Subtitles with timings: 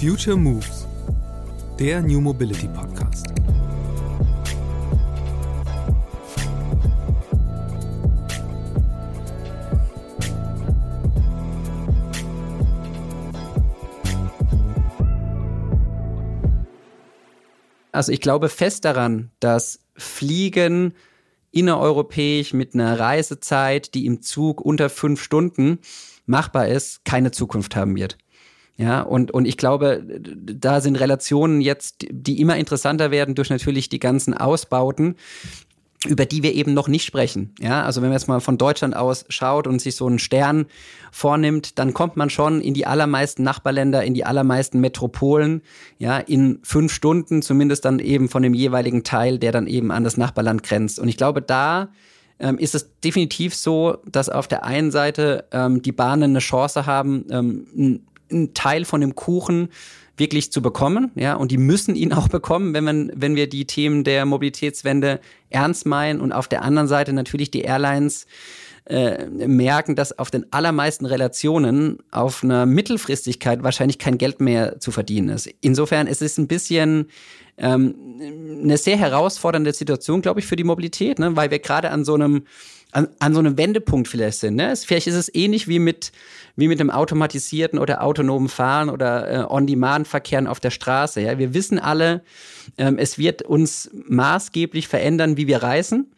[0.00, 0.86] Future Moves,
[1.78, 3.28] der New Mobility Podcast.
[17.90, 20.92] Also ich glaube fest daran, dass Fliegen
[21.52, 25.78] innereuropäisch mit einer Reisezeit, die im Zug unter fünf Stunden
[26.26, 28.18] machbar ist, keine Zukunft haben wird.
[28.78, 33.88] Ja, und, und ich glaube, da sind Relationen jetzt, die immer interessanter werden durch natürlich
[33.88, 35.16] die ganzen Ausbauten,
[36.06, 37.54] über die wir eben noch nicht sprechen.
[37.58, 40.66] Ja, also wenn man jetzt mal von Deutschland aus schaut und sich so einen Stern
[41.10, 45.62] vornimmt, dann kommt man schon in die allermeisten Nachbarländer, in die allermeisten Metropolen,
[45.98, 50.04] ja, in fünf Stunden, zumindest dann eben von dem jeweiligen Teil, der dann eben an
[50.04, 51.00] das Nachbarland grenzt.
[51.00, 51.88] Und ich glaube, da
[52.38, 56.84] ähm, ist es definitiv so, dass auf der einen Seite ähm, die Bahnen eine Chance
[56.84, 59.68] haben, ähm, einen Teil von dem Kuchen
[60.16, 63.66] wirklich zu bekommen, ja, und die müssen ihn auch bekommen, wenn man, wenn wir die
[63.66, 68.26] Themen der Mobilitätswende ernst meinen und auf der anderen Seite natürlich die Airlines
[68.88, 74.92] äh, merken, dass auf den allermeisten Relationen auf einer Mittelfristigkeit wahrscheinlich kein Geld mehr zu
[74.92, 75.48] verdienen ist.
[75.60, 77.08] Insofern ist es ein bisschen
[77.58, 77.96] ähm,
[78.62, 81.34] eine sehr herausfordernde Situation, glaube ich, für die Mobilität, ne?
[81.34, 82.44] weil wir gerade an so einem
[82.96, 84.56] an, an so einem Wendepunkt vielleicht sind.
[84.56, 84.74] Ne?
[84.74, 86.12] Vielleicht ist es ähnlich wie mit,
[86.56, 91.20] wie mit dem automatisierten oder autonomen Fahren oder äh, On-Demand-Verkehren auf der Straße.
[91.20, 91.38] Ja?
[91.38, 92.22] Wir wissen alle,
[92.78, 96.10] ähm, es wird uns maßgeblich verändern, wie wir reisen.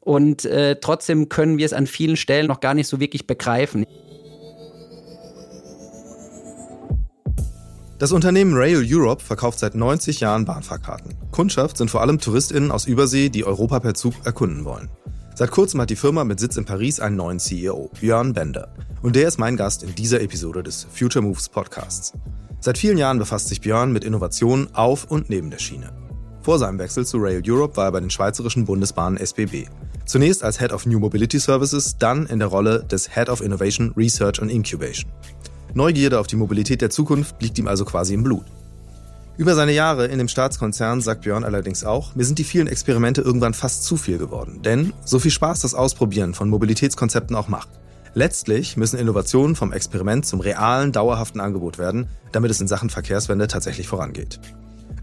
[0.00, 3.86] Und äh, trotzdem können wir es an vielen Stellen noch gar nicht so wirklich begreifen.
[7.98, 11.14] Das Unternehmen Rail Europe verkauft seit 90 Jahren Bahnfahrkarten.
[11.32, 14.90] Kundschaft sind vor allem TouristInnen aus Übersee, die Europa per Zug erkunden wollen.
[15.38, 18.74] Seit kurzem hat die Firma mit Sitz in Paris einen neuen CEO, Björn Bender.
[19.02, 22.12] Und der ist mein Gast in dieser Episode des Future Moves Podcasts.
[22.58, 25.92] Seit vielen Jahren befasst sich Björn mit Innovationen auf und neben der Schiene.
[26.40, 29.68] Vor seinem Wechsel zu Rail Europe war er bei den schweizerischen Bundesbahnen SBB.
[30.06, 33.92] Zunächst als Head of New Mobility Services, dann in der Rolle des Head of Innovation,
[33.96, 35.08] Research and Incubation.
[35.72, 38.44] Neugierde auf die Mobilität der Zukunft liegt ihm also quasi im Blut.
[39.38, 43.20] Über seine Jahre in dem Staatskonzern sagt Björn allerdings auch, mir sind die vielen Experimente
[43.20, 44.62] irgendwann fast zu viel geworden.
[44.64, 47.68] Denn so viel Spaß das Ausprobieren von Mobilitätskonzepten auch macht.
[48.14, 53.46] Letztlich müssen Innovationen vom Experiment zum realen, dauerhaften Angebot werden, damit es in Sachen Verkehrswende
[53.46, 54.40] tatsächlich vorangeht.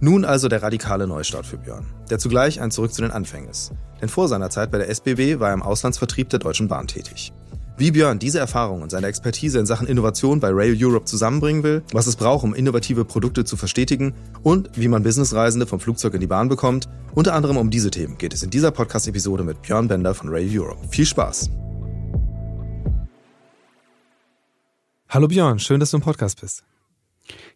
[0.02, 3.72] Nun also der radikale Neustart für Björn, der zugleich ein Zurück zu den Anfängen ist.
[4.02, 7.32] Denn vor seiner Zeit bei der SBB war er im Auslandsvertrieb der Deutschen Bahn tätig.
[7.78, 11.84] Wie Björn diese Erfahrung und seine Expertise in Sachen Innovation bei Rail Europe zusammenbringen will,
[11.92, 14.14] was es braucht, um innovative Produkte zu verstetigen
[14.44, 18.18] und wie man Businessreisende vom Flugzeug in die Bahn bekommt, unter anderem um diese Themen
[18.18, 20.88] geht es in dieser Podcast-Episode mit Björn Bender von Rail Europe.
[20.90, 21.50] Viel Spaß!
[25.10, 26.64] Hallo Björn, schön, dass du im Podcast bist.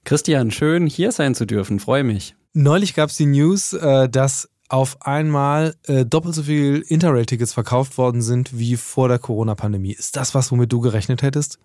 [0.04, 2.36] Christian, schön hier sein zu dürfen, freue mich.
[2.52, 7.98] Neulich gab es die News, äh, dass auf einmal äh, doppelt so viel Interrail-Tickets verkauft
[7.98, 9.92] worden sind wie vor der Corona-Pandemie.
[9.92, 11.60] Ist das was, womit du gerechnet hättest?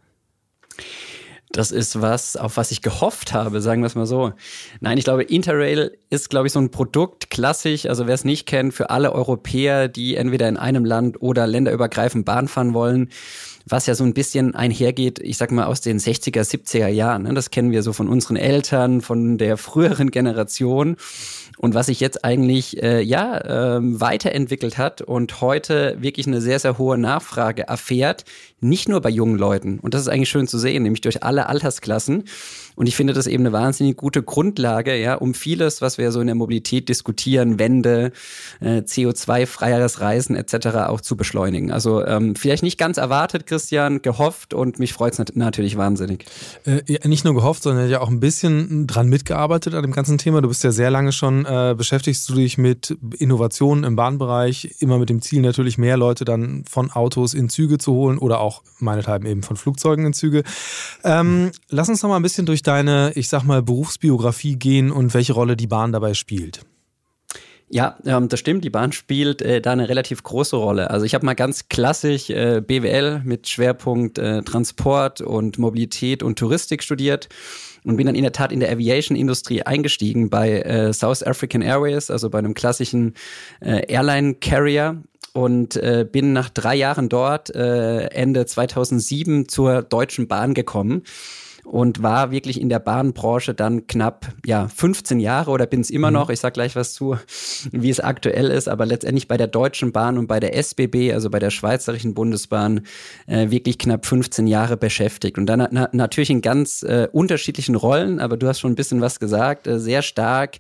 [1.53, 4.33] Das ist was, auf was ich gehofft habe, sagen wir es mal so.
[4.81, 7.87] Nein, ich glaube, Interrail ist, glaube ich, so ein Produkt klassisch.
[7.87, 12.25] Also wer es nicht kennt, für alle Europäer, die entweder in einem Land oder länderübergreifend
[12.25, 13.11] Bahn fahren wollen,
[13.67, 17.23] was ja so ein bisschen einhergeht, ich sag mal, aus den 60er, 70er Jahren.
[17.23, 17.35] Ne?
[17.35, 20.97] Das kennen wir so von unseren Eltern, von der früheren Generation
[21.59, 26.59] und was sich jetzt eigentlich äh, ja ähm, weiterentwickelt hat und heute wirklich eine sehr
[26.59, 28.25] sehr hohe Nachfrage erfährt,
[28.61, 31.49] nicht nur bei jungen Leuten und das ist eigentlich schön zu sehen, nämlich durch alle
[31.49, 32.25] Altersklassen
[32.77, 36.21] und ich finde das eben eine wahnsinnig gute Grundlage, ja, um vieles, was wir so
[36.21, 38.13] in der Mobilität diskutieren, Wende,
[38.61, 40.89] äh, CO2-freieres Reisen etc.
[40.89, 41.71] auch zu beschleunigen.
[41.71, 46.25] Also ähm, vielleicht nicht ganz erwartet, Christian, gehofft und mich freut es nat natürlich wahnsinnig.
[46.65, 50.19] Äh, ja, nicht nur gehofft, sondern ja auch ein bisschen dran mitgearbeitet an dem ganzen
[50.19, 50.41] Thema.
[50.43, 54.99] Du bist ja sehr lange schon, äh, beschäftigst du dich mit Innovationen im Bahnbereich, immer
[54.99, 58.63] mit dem Ziel natürlich mehr Leute dann von Autos in Züge zu holen oder auch
[58.81, 60.43] meinethalben eben von Flugzeugen in Züge.
[61.05, 65.15] Ähm, lass uns noch mal ein bisschen durch deine, ich sag mal, Berufsbiografie gehen und
[65.15, 66.61] welche Rolle die Bahn dabei spielt.
[67.71, 68.65] Ja, ähm, das stimmt.
[68.65, 70.91] Die Bahn spielt äh, da eine relativ große Rolle.
[70.91, 76.39] Also ich habe mal ganz klassisch äh, BWL mit Schwerpunkt äh, Transport und Mobilität und
[76.39, 77.29] Touristik studiert
[77.85, 82.11] und bin dann in der Tat in der Aviation-Industrie eingestiegen bei äh, South African Airways,
[82.11, 83.15] also bei einem klassischen
[83.61, 85.03] äh, Airline-Carrier
[85.33, 91.03] und äh, bin nach drei Jahren dort äh, Ende 2007 zur Deutschen Bahn gekommen
[91.65, 96.09] und war wirklich in der Bahnbranche dann knapp ja 15 Jahre oder bin es immer
[96.09, 96.15] mhm.
[96.15, 96.31] noch.
[96.31, 97.17] Ich sage gleich was zu,
[97.73, 101.31] wie es aktuell ist, aber letztendlich bei der Deutschen Bahn und bei der SBB, also
[101.31, 102.83] bei der Schweizerischen Bundesbahn,
[103.27, 108.21] äh, wirklich knapp 15 Jahre beschäftigt und dann na natürlich in ganz äh, unterschiedlichen Rollen.
[108.21, 110.59] Aber du hast schon ein bisschen was gesagt, äh, sehr stark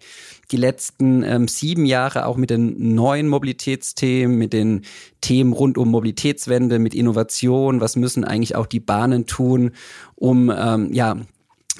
[0.51, 4.83] die letzten ähm, sieben Jahre auch mit den neuen Mobilitätsthemen, mit den
[5.21, 7.81] Themen rund um Mobilitätswende, mit Innovation.
[7.81, 9.73] Was müssen eigentlich auch die Bahnen tun,
[10.17, 11.17] um ähm, ja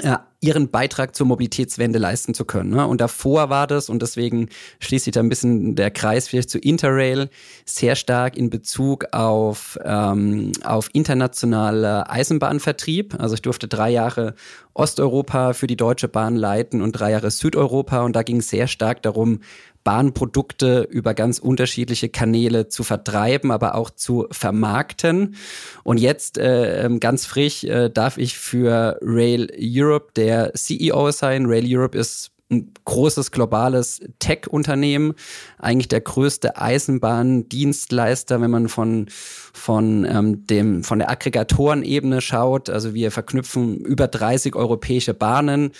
[0.01, 2.71] äh, ihren Beitrag zur Mobilitätswende leisten zu können.
[2.71, 2.87] Ne?
[2.87, 4.51] Und davor war das, und deswegen
[4.81, 7.31] schließt sich da ein bisschen der Kreis vielleicht zu Interrail,
[7.65, 13.19] sehr stark in Bezug auf, ähm, auf internationaler Eisenbahnvertrieb.
[13.19, 14.35] Also ich durfte drei Jahre
[14.75, 18.03] Osteuropa für die Deutsche Bahn leiten und drei Jahre Südeuropa.
[18.03, 19.41] Und da ging es sehr stark darum,
[19.85, 25.37] Bahnprodukte über ganz unterschiedliche Kanäle zu vertreiben, aber auch zu vermarkten.
[25.85, 31.47] Und jetzt äh, ähm, ganz frisch äh, darf ich für Rail Europe der CEO sein.
[31.47, 35.15] Rail Europe ist ein großes globales Tech-Unternehmen,
[35.59, 39.07] eigentlich der größte Eisenbahndienstleister, wenn man von
[39.53, 42.69] von ähm, dem von der Aggregatorenebene schaut.
[42.69, 45.71] Also wir verknüpfen über 30 europäische Bahnen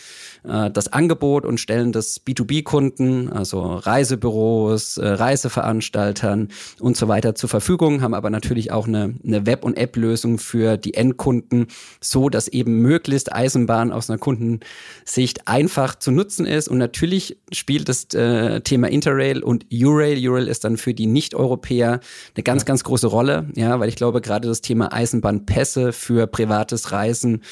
[0.45, 6.49] äh, das Angebot und stellen das B2B-Kunden, also Reisebüros, äh, Reiseveranstaltern
[6.79, 10.77] und so weiter zur Verfügung, haben aber natürlich auch eine, eine Web- und App-Lösung für
[10.77, 11.67] die Endkunden,
[12.01, 16.64] so dass eben möglichst Eisenbahn aus einer Kundensicht einfach zu nutzen ist.
[16.69, 22.01] Und natürlich spielt das äh, Thema Interrail und Eurail, Eurail ist dann für die Nicht-Europäer
[22.35, 26.93] eine ganz, ganz große Rolle, ja, weil ich glaube, gerade das Thema Eisenbahnpässe für privates
[26.93, 27.43] Reisen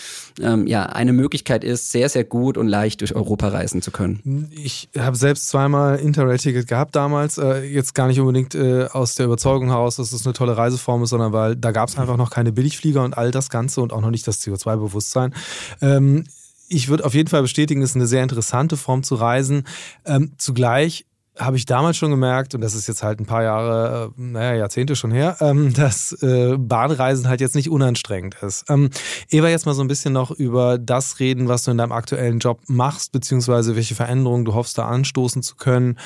[0.40, 4.50] ähm, ja eine Möglichkeit ist, sehr, sehr gut und leicht durch Europa reisen zu können?
[4.54, 7.38] Ich habe selbst zweimal Interrail-Ticket gehabt damals.
[7.38, 11.02] Äh, jetzt gar nicht unbedingt äh, aus der Überzeugung heraus, dass es eine tolle Reiseform
[11.02, 13.92] ist, sondern weil da gab es einfach noch keine Billigflieger und all das Ganze und
[13.92, 15.34] auch noch nicht das CO2-Bewusstsein.
[15.80, 16.24] Ähm,
[16.72, 19.64] ich würde auf jeden Fall bestätigen, es ist eine sehr interessante Form zu reisen.
[20.04, 21.04] Ähm, zugleich
[21.38, 24.54] habe ich damals schon gemerkt, und das ist jetzt halt ein paar Jahre, äh, naja,
[24.54, 28.68] Jahrzehnte schon her, ähm, dass äh, Bahnreisen halt jetzt nicht unanstrengend ist.
[28.68, 28.90] Ähm,
[29.30, 32.38] Eva, jetzt mal so ein bisschen noch über das reden, was du in deinem aktuellen
[32.38, 35.98] Job machst, beziehungsweise welche Veränderungen du hoffst, da anstoßen zu können.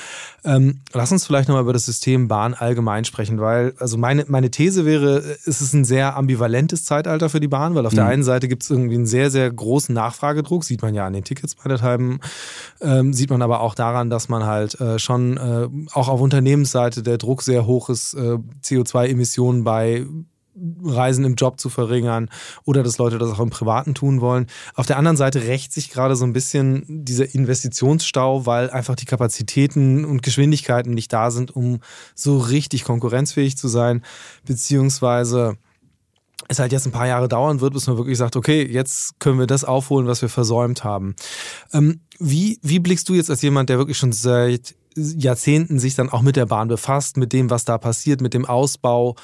[0.44, 4.50] Ähm, lass uns vielleicht nochmal über das System Bahn allgemein sprechen, weil, also meine, meine
[4.50, 7.96] These wäre, es ist ein sehr ambivalentes Zeitalter für die Bahn, weil auf mhm.
[7.96, 11.14] der einen Seite gibt es irgendwie einen sehr, sehr großen Nachfragedruck, sieht man ja an
[11.14, 15.15] den Tickets bei der ähm, sieht man aber auch daran, dass man halt äh, schon
[15.16, 20.06] schon äh, auch auf Unternehmensseite der Druck sehr hoch ist, äh, CO2-Emissionen bei
[20.82, 22.30] Reisen im Job zu verringern
[22.64, 24.46] oder dass Leute das auch im Privaten tun wollen.
[24.74, 29.04] Auf der anderen Seite rächt sich gerade so ein bisschen dieser Investitionsstau, weil einfach die
[29.04, 31.80] Kapazitäten und Geschwindigkeiten nicht da sind, um
[32.14, 34.02] so richtig konkurrenzfähig zu sein,
[34.46, 35.58] beziehungsweise
[36.48, 39.38] es halt jetzt ein paar Jahre dauern wird, bis man wirklich sagt, okay, jetzt können
[39.38, 41.16] wir das aufholen, was wir versäumt haben.
[41.72, 46.08] Ähm, wie, wie blickst du jetzt als jemand, der wirklich schon seit Jahrzehnten sich dann
[46.08, 49.16] auch mit der Bahn befasst, mit dem, was da passiert, mit dem Ausbau.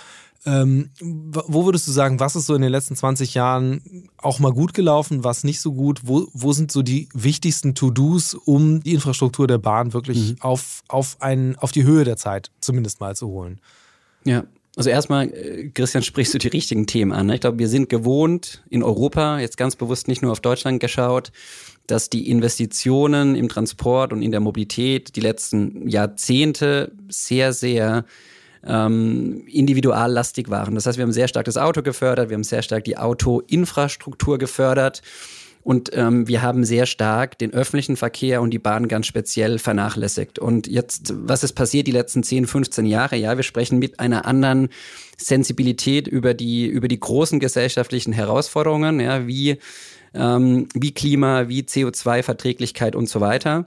[0.45, 4.53] Ähm, wo würdest du sagen, was ist so in den letzten 20 Jahren auch mal
[4.53, 6.01] gut gelaufen, was nicht so gut?
[6.05, 10.37] Wo, wo sind so die wichtigsten To-Dos, um die Infrastruktur der Bahn wirklich mhm.
[10.41, 13.61] auf, auf, ein, auf die Höhe der Zeit zumindest mal zu holen?
[14.25, 14.45] Ja,
[14.77, 17.27] also erstmal, äh, Christian, sprichst du die richtigen Themen an.
[17.27, 17.35] Ne?
[17.35, 21.33] Ich glaube, wir sind gewohnt in Europa, jetzt ganz bewusst nicht nur auf Deutschland geschaut,
[21.87, 28.05] dass die Investitionen im Transport und in der Mobilität die letzten Jahrzehnte sehr, sehr
[28.65, 30.75] ähm, individuallastig waren.
[30.75, 34.39] Das heißt, wir haben sehr stark das Auto gefördert, wir haben sehr stark die Autoinfrastruktur
[34.39, 35.03] gefördert.
[35.63, 40.39] Und ähm, wir haben sehr stark den öffentlichen Verkehr und die Bahn ganz speziell vernachlässigt.
[40.39, 43.17] Und jetzt, was ist passiert die letzten 10, 15 Jahre?
[43.17, 44.71] Ja, wir sprechen mit einer anderen
[45.17, 49.59] Sensibilität über die, über die großen gesellschaftlichen Herausforderungen, ja, wie
[50.15, 53.67] ähm, wie Klima, wie CO2-Verträglichkeit und so weiter.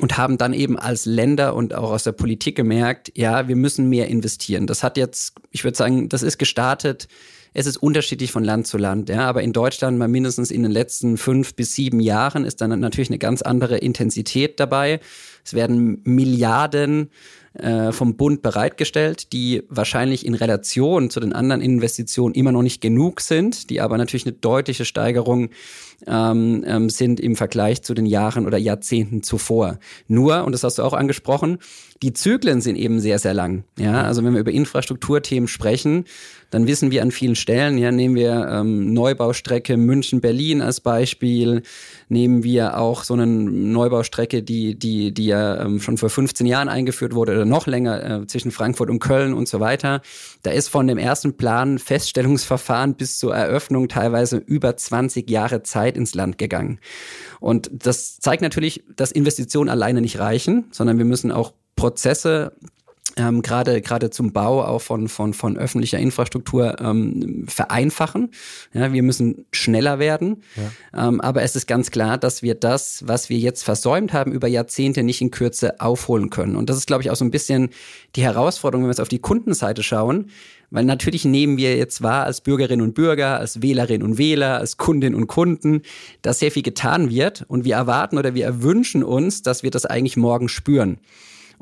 [0.00, 3.90] Und haben dann eben als Länder und auch aus der Politik gemerkt, ja, wir müssen
[3.90, 4.66] mehr investieren.
[4.66, 7.08] Das hat jetzt, ich würde sagen, das ist gestartet
[7.54, 10.72] es ist unterschiedlich von Land zu Land, ja, aber in Deutschland mal mindestens in den
[10.72, 15.00] letzten fünf bis sieben Jahren ist dann natürlich eine ganz andere Intensität dabei.
[15.44, 17.10] Es werden Milliarden
[17.54, 22.80] äh, vom Bund bereitgestellt, die wahrscheinlich in Relation zu den anderen Investitionen immer noch nicht
[22.80, 25.50] genug sind, die aber natürlich eine deutliche Steigerung
[26.06, 29.78] ähm, ähm, sind im Vergleich zu den Jahren oder Jahrzehnten zuvor.
[30.08, 31.58] Nur, und das hast du auch angesprochen,
[32.02, 33.64] die Zyklen sind eben sehr, sehr lang.
[33.78, 36.04] Ja, also wenn wir über Infrastrukturthemen sprechen,
[36.50, 41.62] dann wissen wir an vielen Stellen, ja, nehmen wir ähm, Neubaustrecke München-Berlin als Beispiel,
[42.08, 46.68] nehmen wir auch so eine Neubaustrecke, die, die, die ja ähm, schon vor 15 Jahren
[46.68, 50.02] eingeführt wurde, oder noch länger äh, zwischen Frankfurt und Köln und so weiter.
[50.42, 55.96] Da ist von dem ersten Plan Feststellungsverfahren bis zur Eröffnung teilweise über 20 Jahre Zeit
[55.96, 56.80] ins Land gegangen.
[57.40, 62.52] Und das zeigt natürlich, dass Investitionen alleine nicht reichen, sondern wir müssen auch Prozesse
[63.16, 68.30] ähm, gerade gerade zum Bau auch von von von öffentlicher Infrastruktur ähm, vereinfachen.
[68.72, 71.08] Ja, wir müssen schneller werden, ja.
[71.08, 74.48] ähm, aber es ist ganz klar, dass wir das, was wir jetzt versäumt haben über
[74.48, 76.56] Jahrzehnte, nicht in Kürze aufholen können.
[76.56, 77.70] Und das ist, glaube ich, auch so ein bisschen
[78.16, 80.30] die Herausforderung, wenn wir jetzt auf die Kundenseite schauen.
[80.70, 84.78] Weil natürlich nehmen wir jetzt wahr als Bürgerinnen und Bürger, als Wählerinnen und Wähler, als
[84.78, 85.82] Kundinnen und Kunden,
[86.22, 89.84] dass sehr viel getan wird und wir erwarten oder wir erwünschen uns, dass wir das
[89.84, 90.98] eigentlich morgen spüren.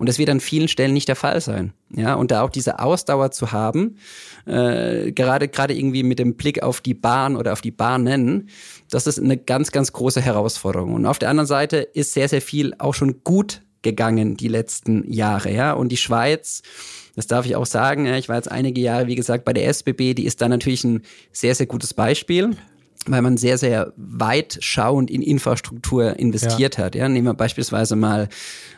[0.01, 1.75] Und das wird an vielen Stellen nicht der Fall sein.
[1.95, 3.99] Ja, und da auch diese Ausdauer zu haben,
[4.47, 8.49] äh, gerade gerade irgendwie mit dem Blick auf die Bahn oder auf die Bahnen,
[8.91, 10.95] das ist eine ganz ganz große Herausforderung.
[10.95, 15.11] Und auf der anderen Seite ist sehr sehr viel auch schon gut gegangen die letzten
[15.13, 15.75] Jahre, ja.
[15.75, 16.63] Und die Schweiz,
[17.15, 20.15] das darf ich auch sagen, ich war jetzt einige Jahre, wie gesagt, bei der SBB,
[20.15, 22.57] die ist da natürlich ein sehr, sehr gutes Beispiel
[23.07, 26.85] weil man sehr, sehr weit schauend in Infrastruktur investiert ja.
[26.85, 26.95] hat.
[26.95, 28.29] Ja, nehmen wir beispielsweise mal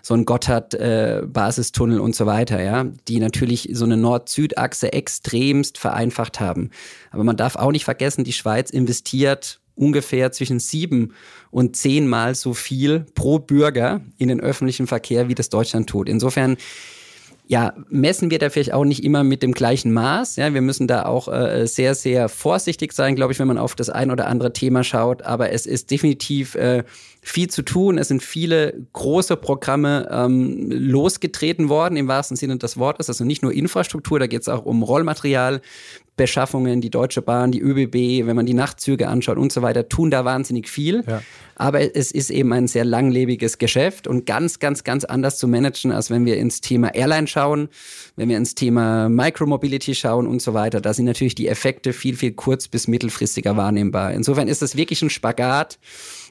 [0.01, 6.39] so einen Gotthard-Basistunnel äh, und so weiter, ja, die natürlich so eine Nord-Süd-Achse extremst vereinfacht
[6.39, 6.71] haben.
[7.11, 11.15] Aber man darf auch nicht vergessen, die Schweiz investiert ungefähr zwischen sieben
[11.51, 16.09] und zehnmal so viel pro Bürger in den öffentlichen Verkehr, wie das Deutschland tut.
[16.09, 16.57] Insofern
[17.47, 20.37] ja, messen wir da vielleicht auch nicht immer mit dem gleichen Maß.
[20.37, 23.75] Ja, wir müssen da auch äh, sehr, sehr vorsichtig sein, glaube ich, wenn man auf
[23.75, 25.23] das ein oder andere Thema schaut.
[25.23, 26.85] Aber es ist definitiv äh,
[27.25, 27.99] viel zu tun.
[27.99, 33.09] Es sind viele große Programme ähm, losgetreten worden, im wahrsten Sinne des Wortes.
[33.09, 35.61] Also nicht nur Infrastruktur, da geht es auch um Rollmaterial,
[36.17, 40.11] Beschaffungen, die Deutsche Bahn, die ÖBB, wenn man die Nachtzüge anschaut und so weiter, tun
[40.11, 41.05] da wahnsinnig viel.
[41.07, 41.23] Ja.
[41.55, 45.91] Aber es ist eben ein sehr langlebiges Geschäft und ganz, ganz, ganz anders zu managen,
[45.91, 47.69] als wenn wir ins Thema Airline schauen,
[48.17, 50.81] wenn wir ins Thema Micromobility schauen und so weiter.
[50.81, 54.13] Da sind natürlich die Effekte viel, viel kurz- bis mittelfristiger wahrnehmbar.
[54.13, 55.79] Insofern ist das wirklich ein Spagat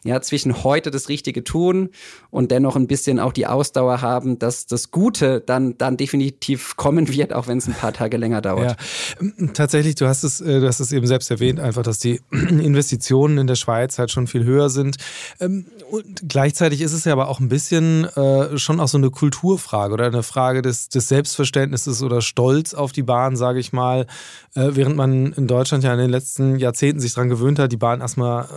[0.04, 1.90] ja, zwischen heute das Richtige tun
[2.32, 7.08] und dennoch ein bisschen auch die Ausdauer haben, dass das Gute dann, dann definitiv kommen
[7.08, 8.78] wird, auch wenn es ein paar Tage länger dauert.
[9.20, 12.20] Ja, tatsächlich, du hast es, äh, du hast es eben selbst erwähnt, einfach, dass die
[12.32, 14.98] Investitionen in der Schweiz halt schon viel höher sind.
[15.40, 19.12] Ähm, und gleichzeitig ist es ja aber auch ein bisschen äh, schon auch so eine
[19.12, 24.08] Kulturfrage oder eine Frage des, des Selbstverständnisses oder Stolz auf die Bahn, sage ich mal.
[24.56, 27.78] Äh, während man in Deutschland ja in den letzten Jahrzehnten sich daran gewöhnt hat, die
[27.78, 28.48] Bahn erstmal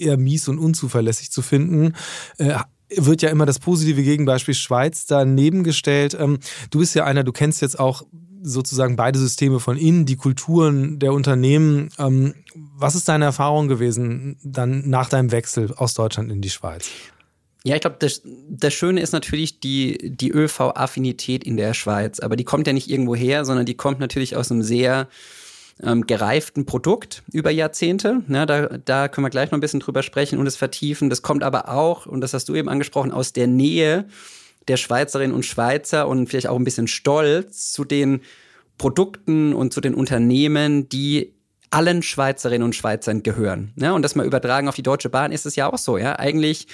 [0.00, 1.94] eher mies und unzuverlässig zu finden.
[2.38, 2.54] Äh,
[2.96, 6.16] wird ja immer das positive Gegenbeispiel Schweiz daneben gestellt.
[6.18, 6.38] Ähm,
[6.70, 8.02] du bist ja einer, du kennst jetzt auch
[8.42, 11.90] sozusagen beide Systeme von innen, die Kulturen der Unternehmen.
[11.98, 16.88] Ähm, was ist deine Erfahrung gewesen dann nach deinem Wechsel aus Deutschland in die Schweiz?
[17.64, 22.20] Ja, ich glaube, das, das Schöne ist natürlich die, die ÖV-Affinität in der Schweiz.
[22.20, 25.08] Aber die kommt ja nicht irgendwo her, sondern die kommt natürlich aus einem sehr
[25.82, 28.22] ähm, gereiften Produkt über Jahrzehnte.
[28.28, 31.10] Ja, da, da können wir gleich noch ein bisschen drüber sprechen und es vertiefen.
[31.10, 34.06] Das kommt aber auch, und das hast du eben angesprochen, aus der Nähe
[34.66, 38.20] der Schweizerinnen und Schweizer und vielleicht auch ein bisschen Stolz zu den
[38.76, 41.34] Produkten und zu den Unternehmen, die
[41.70, 43.72] allen Schweizerinnen und Schweizern gehören.
[43.76, 45.98] Ja, und das mal übertragen auf die Deutsche Bahn ist es ja auch so.
[45.98, 46.66] Ja, eigentlich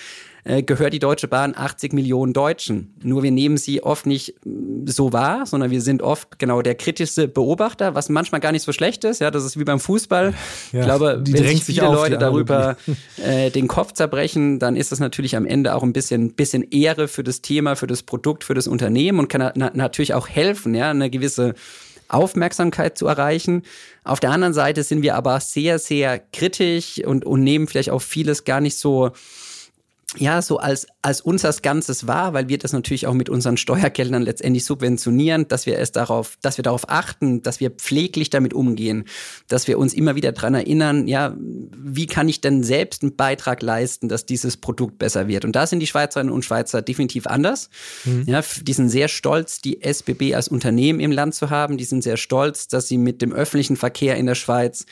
[0.44, 2.94] äh, gehört die Deutsche Bahn 80 Millionen Deutschen.
[3.02, 6.74] Nur wir nehmen sie oft nicht mm, so wahr, sondern wir sind oft genau der
[6.74, 9.22] kritischste Beobachter, was manchmal gar nicht so schlecht ist.
[9.22, 10.34] Ja, das ist wie beim Fußball.
[10.72, 12.76] Ja, ich glaube, wenn sich viele auf, Leute darüber
[13.24, 17.08] äh, den Kopf zerbrechen, dann ist das natürlich am Ende auch ein bisschen, bisschen Ehre
[17.08, 20.74] für das Thema, für das Produkt, für das Unternehmen und kann na natürlich auch helfen,
[20.74, 21.54] ja, eine gewisse
[22.08, 23.62] Aufmerksamkeit zu erreichen.
[24.04, 28.02] Auf der anderen Seite sind wir aber sehr, sehr kritisch und, und nehmen vielleicht auch
[28.02, 29.12] vieles gar nicht so
[30.16, 34.22] ja, so als, als unseres Ganzes war, weil wir das natürlich auch mit unseren Steuergeldern
[34.22, 39.04] letztendlich subventionieren, dass wir es darauf, dass wir darauf achten, dass wir pfleglich damit umgehen,
[39.48, 43.62] dass wir uns immer wieder dran erinnern, ja, wie kann ich denn selbst einen Beitrag
[43.62, 45.44] leisten, dass dieses Produkt besser wird?
[45.44, 47.68] Und da sind die Schweizerinnen und Schweizer definitiv anders.
[48.04, 48.24] Mhm.
[48.26, 51.76] Ja, die sind sehr stolz, die SBB als Unternehmen im Land zu haben.
[51.76, 54.86] Die sind sehr stolz, dass sie mit dem öffentlichen Verkehr in der Schweiz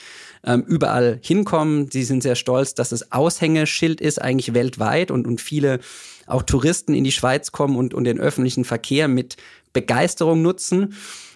[0.45, 1.91] ähm, überall hinkommen.
[1.91, 5.81] Sie sind sehr stolz, dass es Aushängeschild ist, eigentlich weltweit und, und viele
[6.27, 9.37] auch Touristen in die Schweiz kommen und, und den öffentlichen Verkehr mit
[9.73, 10.95] Begeisterung nutzen.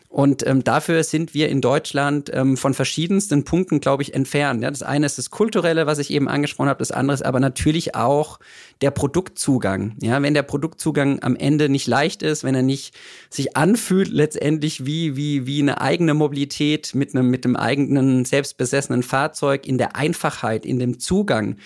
[0.09, 4.63] Und ähm, dafür sind wir in Deutschland ähm, von verschiedensten Punkten, glaube ich, entfernt.
[4.63, 7.41] Ja, das eine ist das Kulturelle, was ich eben angesprochen habe, das andere ist aber
[7.41, 8.39] natürlich auch
[8.81, 9.97] der Produktzugang.
[10.01, 12.95] Ja, wenn der Produktzugang am Ende nicht leicht ist, wenn er nicht
[13.29, 19.03] sich anfühlt letztendlich wie, wie, wie eine eigene Mobilität mit einem, mit einem eigenen selbstbesessenen
[19.03, 21.57] Fahrzeug in der Einfachheit, in dem Zugang,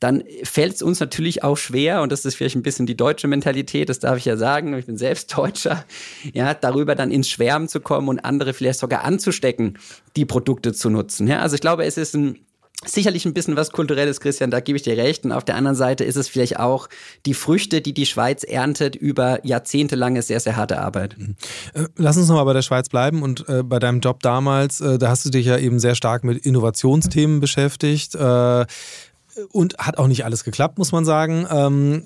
[0.00, 3.28] dann fällt es uns natürlich auch schwer, und das ist vielleicht ein bisschen die deutsche
[3.28, 5.84] Mentalität, das darf ich ja sagen, ich bin selbst Deutscher,
[6.32, 9.78] ja, darüber dann ins Schwärmen zu kommen und andere vielleicht sogar anzustecken,
[10.16, 11.26] die Produkte zu nutzen.
[11.28, 12.38] Ja, also ich glaube, es ist ein
[12.84, 15.24] sicherlich ein bisschen was Kulturelles, Christian, da gebe ich dir recht.
[15.24, 16.88] Und auf der anderen Seite ist es vielleicht auch
[17.26, 21.16] die Früchte, die die Schweiz erntet über jahrzehntelange sehr, sehr harte Arbeit.
[21.18, 21.34] Mhm.
[21.74, 24.98] Äh, lass uns nochmal bei der Schweiz bleiben und äh, bei deinem Job damals, äh,
[24.98, 28.14] da hast du dich ja eben sehr stark mit Innovationsthemen beschäftigt.
[28.14, 28.66] Äh,
[29.52, 31.46] und hat auch nicht alles geklappt, muss man sagen.
[31.50, 32.04] Ähm,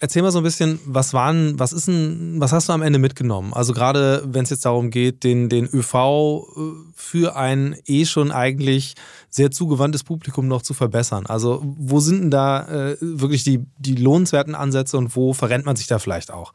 [0.00, 2.98] erzähl mal so ein bisschen, was waren, was ist denn, was hast du am Ende
[2.98, 3.52] mitgenommen?
[3.52, 6.60] Also gerade wenn es jetzt darum geht, den, den ÖV äh,
[6.94, 8.94] für ein eh schon eigentlich
[9.30, 11.26] sehr zugewandtes Publikum noch zu verbessern.
[11.26, 15.76] Also wo sind denn da äh, wirklich die, die lohnenswerten Ansätze und wo verrennt man
[15.76, 16.52] sich da vielleicht auch?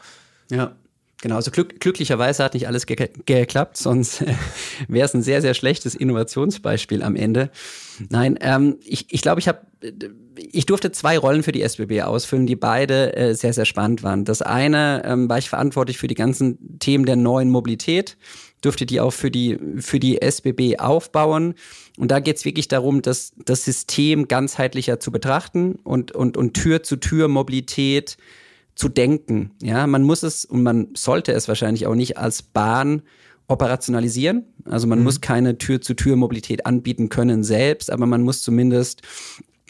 [0.52, 0.74] Ja,
[1.22, 4.24] Genau, also glück, glücklicherweise hat nicht alles ge geklappt, sonst
[4.88, 7.50] wäre es ein sehr, sehr schlechtes Innovationsbeispiel am Ende.
[8.10, 9.60] Nein, ähm, ich, ich glaube, ich habe,
[10.38, 14.24] ich durfte zwei Rollen für die SBB ausfüllen, die beide äh, sehr, sehr spannend waren.
[14.24, 18.16] Das eine ähm, war ich verantwortlich für die ganzen Themen der neuen Mobilität,
[18.62, 21.56] durfte die auch für die, für die SBB aufbauen.
[21.98, 26.54] Und da geht es wirklich darum, das, das System ganzheitlicher zu betrachten und, und, und
[26.54, 28.16] Tür zu Tür Mobilität
[28.80, 29.52] zu denken.
[29.62, 33.02] Ja, man muss es und man sollte es wahrscheinlich auch nicht als Bahn
[33.50, 34.46] operationalisieren.
[34.64, 35.04] Also man mhm.
[35.04, 39.02] muss keine Tür-zu-Tür-Mobilität anbieten können selbst, aber man muss zumindest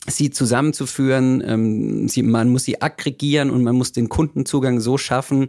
[0.05, 5.47] sie zusammenzuführen, ähm, sie, man muss sie aggregieren und man muss den Kundenzugang so schaffen,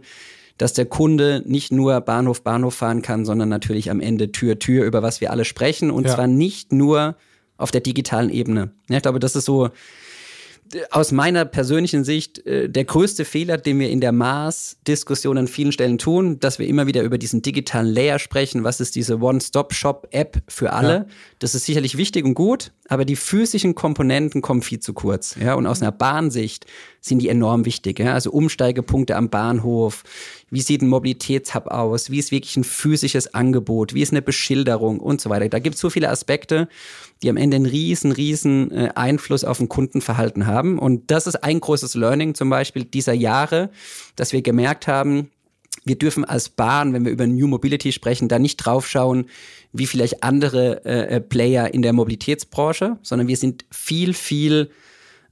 [0.57, 4.85] dass der Kunde nicht nur Bahnhof, Bahnhof fahren kann, sondern natürlich am Ende Tür, Tür,
[4.85, 6.15] über was wir alle sprechen und ja.
[6.15, 7.15] zwar nicht nur
[7.57, 8.71] auf der digitalen Ebene.
[8.89, 9.69] Ja, ich glaube, das ist so
[10.89, 15.71] aus meiner persönlichen Sicht äh, der größte Fehler, den wir in der Maß-Diskussion an vielen
[15.71, 18.63] Stellen tun, dass wir immer wieder über diesen digitalen Layer sprechen.
[18.63, 20.93] Was ist diese One-Stop-Shop-App für alle?
[20.93, 21.05] Ja.
[21.39, 25.35] Das ist sicherlich wichtig und gut, aber die physischen Komponenten kommen viel zu kurz.
[25.39, 26.65] Ja, und aus einer Bahnsicht
[27.01, 27.99] sind die enorm wichtig.
[27.99, 28.13] Ja?
[28.13, 30.03] Also Umsteigepunkte am Bahnhof.
[30.51, 32.11] Wie sieht ein Mobilitätshub aus?
[32.11, 33.95] Wie ist wirklich ein physisches Angebot?
[33.95, 35.49] Wie ist eine Beschilderung und so weiter?
[35.49, 36.69] Da gibt es so viele Aspekte,
[37.23, 40.77] die am Ende einen riesen, riesen äh, Einfluss auf ein Kundenverhalten haben.
[40.77, 43.71] Und das ist ein großes Learning zum Beispiel dieser Jahre,
[44.15, 45.31] dass wir gemerkt haben,
[45.83, 49.25] wir dürfen als Bahn, wenn wir über New Mobility sprechen, da nicht draufschauen,
[49.73, 54.69] wie vielleicht andere äh, äh Player in der Mobilitätsbranche, sondern wir sind viel, viel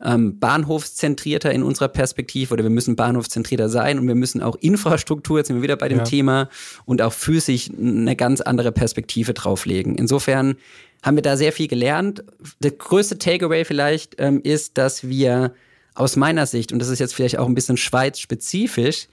[0.03, 5.39] ähm, bahnhofszentrierter in unserer Perspektive oder wir müssen bahnhofszentrierter sein und wir müssen auch Infrastruktur,
[5.39, 6.03] jetzt sind wir wieder bei dem ja.
[6.03, 6.49] Thema,
[6.85, 9.95] und auch physisch eine ganz andere Perspektive drauflegen.
[9.95, 10.55] Insofern
[11.03, 12.23] haben wir da sehr viel gelernt.
[12.59, 15.53] Der größte Takeaway vielleicht ähm, ist, dass wir
[15.95, 19.07] aus meiner Sicht, und das ist jetzt vielleicht auch ein bisschen schweizspezifisch,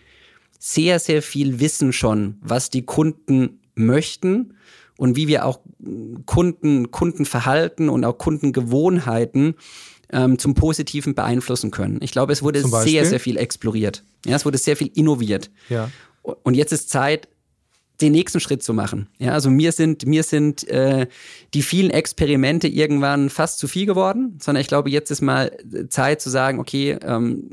[0.58, 4.54] sehr, sehr viel wissen schon, was die Kunden möchten
[4.96, 5.60] und wie wir auch
[6.24, 9.54] Kunden, Kundenverhalten und auch Kundengewohnheiten
[10.12, 11.98] ähm, zum Positiven beeinflussen können.
[12.02, 14.04] Ich glaube, es wurde sehr, sehr viel exploriert.
[14.24, 15.50] Ja, es wurde sehr viel innoviert.
[15.68, 15.90] Ja.
[16.22, 17.28] Und jetzt ist Zeit,
[18.00, 19.08] den nächsten Schritt zu machen.
[19.18, 21.06] Ja, also mir sind mir sind äh,
[21.54, 25.56] die vielen Experimente irgendwann fast zu viel geworden, sondern ich glaube, jetzt ist mal
[25.88, 27.44] Zeit zu sagen, okay, ähm,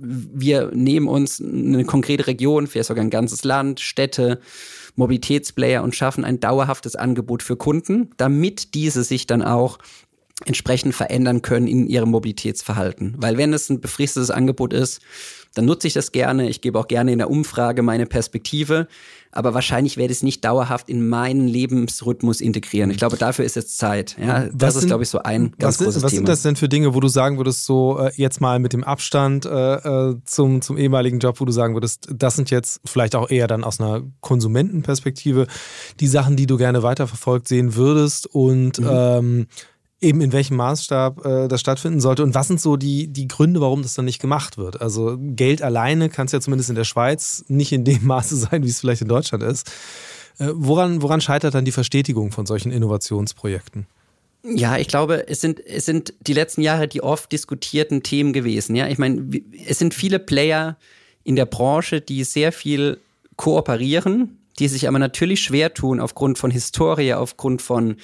[0.00, 4.40] wir nehmen uns eine konkrete Region, vielleicht sogar ein ganzes Land, Städte,
[4.96, 9.78] Mobilitätsplayer und schaffen ein dauerhaftes Angebot für Kunden, damit diese sich dann auch
[10.44, 13.14] entsprechend verändern können in ihrem Mobilitätsverhalten.
[13.18, 15.00] Weil wenn es ein befristetes Angebot ist,
[15.54, 16.48] dann nutze ich das gerne.
[16.48, 18.88] Ich gebe auch gerne in der Umfrage meine Perspektive.
[19.34, 22.90] Aber wahrscheinlich werde ich es nicht dauerhaft in meinen Lebensrhythmus integrieren.
[22.90, 24.16] Ich glaube, dafür ist jetzt Zeit.
[24.20, 26.04] Ja, das sind, ist, glaube ich, so ein ganz großes was Thema.
[26.04, 28.74] Was sind das denn für Dinge, wo du sagen würdest, so äh, jetzt mal mit
[28.74, 32.82] dem Abstand äh, äh, zum, zum ehemaligen Job, wo du sagen würdest, das sind jetzt
[32.84, 35.46] vielleicht auch eher dann aus einer Konsumentenperspektive
[35.98, 38.88] die Sachen, die du gerne weiterverfolgt sehen würdest und mhm.
[38.90, 39.46] ähm,
[40.02, 43.60] eben in welchem Maßstab äh, das stattfinden sollte und was sind so die, die Gründe,
[43.60, 44.80] warum das dann nicht gemacht wird.
[44.80, 48.64] Also Geld alleine kann es ja zumindest in der Schweiz nicht in dem Maße sein,
[48.64, 49.70] wie es vielleicht in Deutschland ist.
[50.38, 53.86] Äh, woran, woran scheitert dann die Verstetigung von solchen Innovationsprojekten?
[54.44, 58.74] Ja, ich glaube, es sind, es sind die letzten Jahre die oft diskutierten Themen gewesen.
[58.74, 59.28] Ja, ich meine,
[59.66, 60.76] es sind viele Player
[61.22, 62.98] in der Branche, die sehr viel
[63.36, 67.96] kooperieren, die sich aber natürlich schwer tun aufgrund von Historie, aufgrund von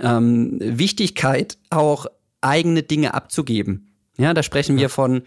[0.00, 2.06] ähm, Wichtigkeit, auch
[2.40, 3.92] eigene Dinge abzugeben.
[4.16, 4.82] Ja, da sprechen ja.
[4.82, 5.22] wir von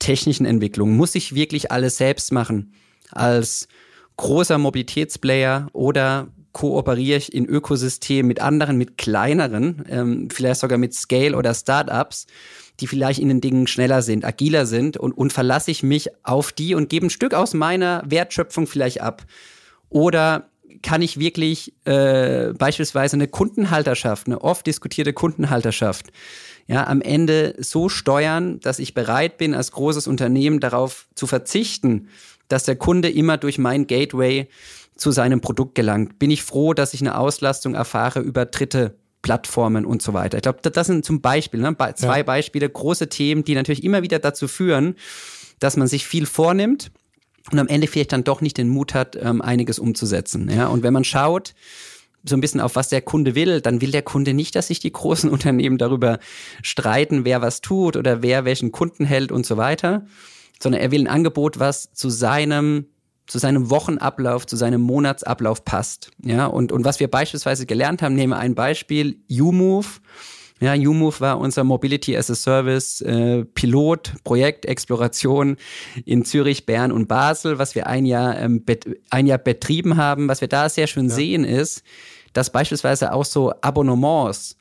[0.00, 0.96] technischen Entwicklungen.
[0.96, 2.74] Muss ich wirklich alles selbst machen?
[3.10, 3.68] Als
[4.16, 10.94] großer Mobilitätsplayer oder kooperiere ich in Ökosystemen mit anderen, mit kleineren, ähm, vielleicht sogar mit
[10.94, 12.26] Scale oder Startups,
[12.80, 16.52] die vielleicht in den Dingen schneller sind, agiler sind und, und verlasse ich mich auf
[16.52, 19.24] die und gebe ein Stück aus meiner Wertschöpfung vielleicht ab.
[19.90, 20.48] Oder
[20.82, 26.06] kann ich wirklich äh, beispielsweise eine Kundenhalterschaft, eine oft diskutierte Kundenhalterschaft,
[26.66, 32.08] ja, am Ende so steuern, dass ich bereit bin, als großes Unternehmen darauf zu verzichten,
[32.48, 34.48] dass der Kunde immer durch mein Gateway
[34.96, 36.18] zu seinem Produkt gelangt.
[36.18, 40.38] Bin ich froh, dass ich eine Auslastung erfahre über dritte Plattformen und so weiter.
[40.38, 42.22] Ich glaube, das sind zum Beispiel ne, zwei ja.
[42.22, 44.96] Beispiele, große Themen, die natürlich immer wieder dazu führen,
[45.58, 46.90] dass man sich viel vornimmt
[47.50, 50.50] und am Ende vielleicht dann doch nicht den Mut hat, ähm, einiges umzusetzen.
[50.50, 50.66] Ja?
[50.68, 51.54] Und wenn man schaut,
[52.26, 54.80] so ein bisschen auf was der Kunde will, dann will der Kunde nicht, dass sich
[54.80, 56.18] die großen Unternehmen darüber
[56.62, 60.06] streiten, wer was tut oder wer welchen Kunden hält und so weiter,
[60.62, 62.86] sondern er will ein Angebot, was zu seinem
[63.26, 66.10] zu seinem Wochenablauf, zu seinem Monatsablauf passt.
[66.22, 70.00] Ja, und, und was wir beispielsweise gelernt haben, nehmen wir ein Beispiel, YouMove.
[70.60, 75.56] Ja, YouMove war unser Mobility as a Service äh, Pilot, Projekt, Exploration
[76.04, 78.64] in Zürich, Bern und Basel, was wir ein Jahr, ähm,
[79.10, 80.28] ein Jahr betrieben haben.
[80.28, 81.14] Was wir da sehr schön ja.
[81.14, 81.82] sehen ist,
[82.32, 84.56] dass beispielsweise auch so Abonnements,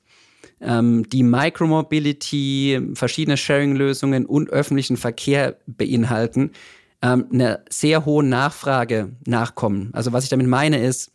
[0.62, 6.52] ähm, die Micromobility, verschiedene Sharing-Lösungen und öffentlichen Verkehr beinhalten,
[7.04, 9.90] ähm, einer sehr hohen Nachfrage nachkommen.
[9.94, 11.12] Also was ich damit meine ist,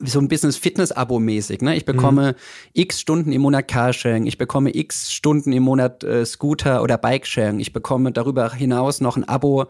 [0.00, 1.60] so ein Business Fitness-Abo mäßig.
[1.60, 1.76] Ne?
[1.76, 2.36] Ich bekomme mhm.
[2.72, 7.60] x Stunden im Monat Carsharing, ich bekomme x Stunden im Monat äh, Scooter oder Bikesharing,
[7.60, 9.66] ich bekomme darüber hinaus noch ein Abo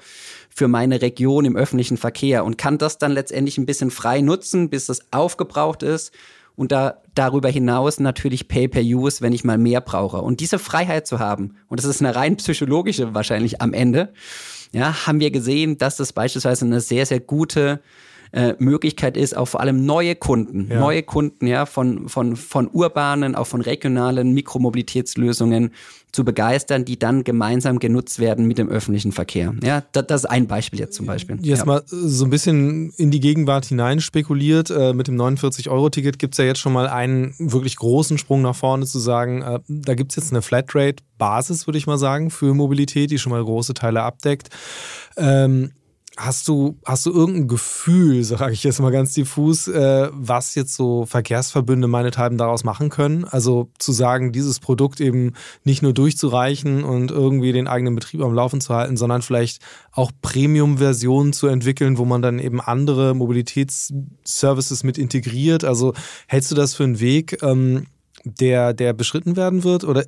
[0.49, 4.71] für meine Region im öffentlichen Verkehr und kann das dann letztendlich ein bisschen frei nutzen,
[4.71, 6.13] bis es aufgebraucht ist
[6.57, 10.19] und da darüber hinaus natürlich Pay-per-Use, wenn ich mal mehr brauche.
[10.19, 14.13] Und diese Freiheit zu haben, und das ist eine rein psychologische wahrscheinlich am Ende,
[14.73, 17.81] ja, haben wir gesehen, dass das beispielsweise eine sehr, sehr gute
[18.33, 20.79] äh, Möglichkeit ist, auch vor allem neue Kunden, ja.
[20.79, 25.73] neue Kunden ja von, von, von urbanen, auch von regionalen Mikromobilitätslösungen
[26.13, 29.55] zu begeistern, die dann gemeinsam genutzt werden mit dem öffentlichen Verkehr.
[29.63, 31.39] Ja, das, das ist ein Beispiel jetzt zum Beispiel.
[31.43, 31.65] Jetzt ja.
[31.65, 34.71] mal so ein bisschen in die Gegenwart hinein spekuliert.
[34.71, 38.57] Äh, mit dem 49-Euro-Ticket gibt es ja jetzt schon mal einen wirklich großen Sprung nach
[38.57, 42.55] vorne zu sagen, äh, da gibt es jetzt eine Flatrate-Basis, würde ich mal sagen, für
[42.55, 44.51] Mobilität, die schon mal große Teile abdeckt.
[45.17, 45.73] Ähm,
[46.23, 50.75] Hast du, hast du irgendein Gefühl, sage ich jetzt mal ganz diffus, äh, was jetzt
[50.75, 53.25] so Verkehrsverbünde meinethalben daraus machen können?
[53.25, 55.33] Also zu sagen, dieses Produkt eben
[55.65, 60.13] nicht nur durchzureichen und irgendwie den eigenen Betrieb am Laufen zu halten, sondern vielleicht auch
[60.21, 65.65] Premium-Versionen zu entwickeln, wo man dann eben andere Mobilitätsservices mit integriert.
[65.65, 65.95] Also
[66.27, 67.87] hältst du das für einen Weg, ähm,
[68.25, 69.85] der, der beschritten werden wird?
[69.85, 70.05] Oder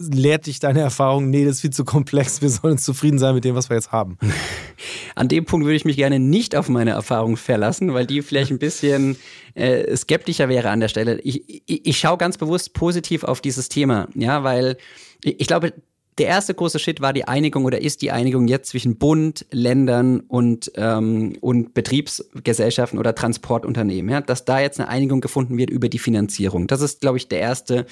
[0.00, 3.44] lehrt dich deine Erfahrung, nee, das ist viel zu komplex, wir sollen zufrieden sein mit
[3.44, 4.16] dem, was wir jetzt haben?
[5.14, 8.50] An dem Punkt würde ich mich gerne nicht auf meine Erfahrung verlassen, weil die vielleicht
[8.50, 9.16] ein bisschen
[9.54, 11.20] äh, skeptischer wäre an der Stelle.
[11.20, 14.78] Ich, ich, ich schaue ganz bewusst positiv auf dieses Thema, ja, weil
[15.22, 15.74] ich glaube,
[16.20, 20.20] der erste große Schritt war die Einigung oder ist die Einigung jetzt zwischen Bund, Ländern
[20.20, 25.88] und, ähm, und Betriebsgesellschaften oder Transportunternehmen, ja, dass da jetzt eine Einigung gefunden wird über
[25.88, 26.66] die Finanzierung.
[26.66, 27.86] Das ist, glaube ich, der erste,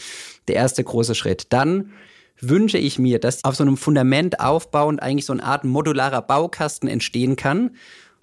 [0.46, 1.46] der erste große Schritt.
[1.54, 1.92] Dann
[2.38, 6.86] wünsche ich mir, dass auf so einem Fundament aufbauend eigentlich so eine Art modularer Baukasten
[6.86, 7.70] entstehen kann,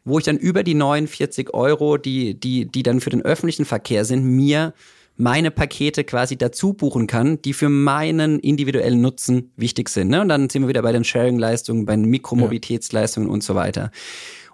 [0.04, 4.06] wo ich dann über die 49 Euro, die, die, die dann für den öffentlichen Verkehr
[4.06, 4.76] sind, mir
[5.18, 10.10] meine Pakete quasi dazu buchen kann, die für meinen individuellen Nutzen wichtig sind.
[10.10, 10.22] Ne?
[10.22, 13.34] Und dann sind wir wieder bei den Sharing-Leistungen, bei den Mikromobilitätsleistungen ja.
[13.34, 13.92] und so weiter.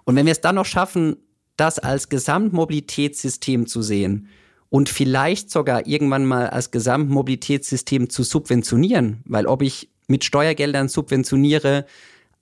[0.04, 1.16] Und wenn wir es dann noch schaffen,
[1.56, 4.28] das als Gesamtmobilitätssystem zu sehen
[4.68, 11.86] und vielleicht sogar irgendwann mal als Gesamtmobilitätssystem zu subventionieren, weil ob ich mit Steuergeldern subventioniere,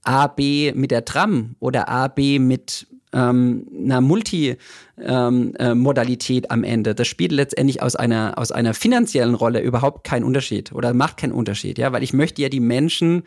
[0.03, 6.65] A, B mit der Tram oder A, B mit ähm, einer Multimodalität ähm, äh, am
[6.65, 6.95] Ende.
[6.95, 11.33] Das spielt letztendlich aus einer, aus einer finanziellen Rolle überhaupt keinen Unterschied oder macht keinen
[11.33, 13.25] Unterschied, ja, weil ich möchte ja die Menschen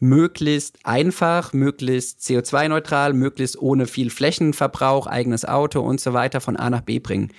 [0.00, 6.70] möglichst einfach, möglichst CO2-neutral, möglichst ohne viel Flächenverbrauch, eigenes Auto und so weiter von A
[6.70, 7.32] nach B bringen.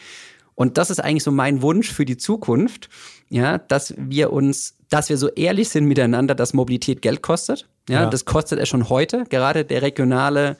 [0.55, 2.89] Und das ist eigentlich so mein Wunsch für die Zukunft,
[3.29, 7.69] ja, dass wir uns, dass wir so ehrlich sind miteinander, dass Mobilität Geld kostet.
[7.87, 8.09] Ja, ja.
[8.09, 9.23] das kostet es schon heute.
[9.29, 10.57] Gerade der regionale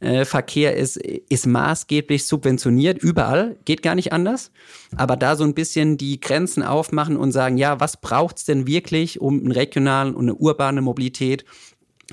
[0.00, 4.50] äh, Verkehr ist, ist maßgeblich subventioniert, überall, geht gar nicht anders.
[4.96, 9.20] Aber da so ein bisschen die Grenzen aufmachen und sagen, ja, was braucht's denn wirklich,
[9.20, 11.44] um einen regionalen und eine urbane Mobilität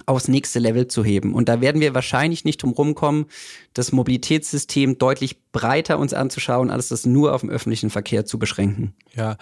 [0.06, 1.34] aufs nächste Level zu heben.
[1.34, 3.26] Und da werden wir wahrscheinlich nicht drum rumkommen,
[3.74, 8.94] das Mobilitätssystem deutlich breiter uns anzuschauen, als das nur auf den öffentlichen Verkehr zu beschränken.
[9.16, 9.38] Ja,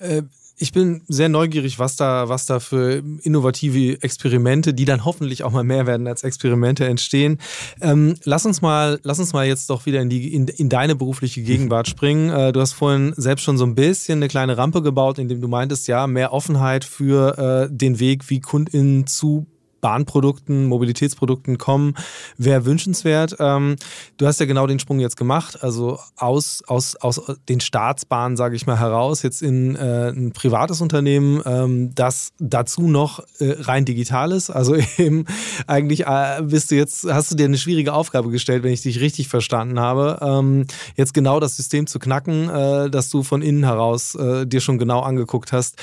[0.00, 0.22] äh,
[0.56, 5.50] ich bin sehr neugierig, was da, was da für innovative Experimente, die dann hoffentlich auch
[5.50, 7.38] mal mehr werden als Experimente entstehen.
[7.80, 10.94] Ähm, lass uns mal, lass uns mal jetzt doch wieder in die, in, in deine
[10.94, 12.30] berufliche Gegenwart springen.
[12.30, 15.48] Äh, du hast vorhin selbst schon so ein bisschen eine kleine Rampe gebaut, indem du
[15.48, 19.46] meintest, ja, mehr Offenheit für äh, den Weg, wie KundInnen zu
[19.82, 21.94] Bahnprodukten, Mobilitätsprodukten kommen,
[22.38, 23.36] wäre wünschenswert.
[23.38, 23.76] Ähm,
[24.16, 28.56] du hast ja genau den Sprung jetzt gemacht, also aus, aus, aus den Staatsbahnen, sage
[28.56, 33.84] ich mal, heraus, jetzt in äh, ein privates Unternehmen, ähm, das dazu noch äh, rein
[33.84, 34.48] digital ist.
[34.48, 35.26] Also eben
[35.66, 39.00] eigentlich äh, bist du jetzt, hast du dir eine schwierige Aufgabe gestellt, wenn ich dich
[39.00, 40.66] richtig verstanden habe, ähm,
[40.96, 44.78] jetzt genau das System zu knacken, äh, das du von innen heraus äh, dir schon
[44.78, 45.76] genau angeguckt hast.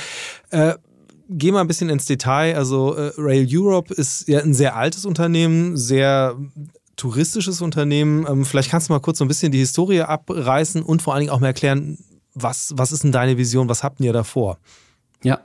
[1.32, 2.56] Geh mal ein bisschen ins Detail.
[2.56, 6.36] Also äh, Rail Europe ist ja ein sehr altes Unternehmen, sehr
[6.96, 8.26] touristisches Unternehmen.
[8.28, 11.22] Ähm, vielleicht kannst du mal kurz so ein bisschen die Historie abreißen und vor allen
[11.22, 11.98] Dingen auch mal erklären,
[12.34, 14.58] was, was ist denn deine Vision, was habt ihr davor?
[15.24, 15.40] Ja,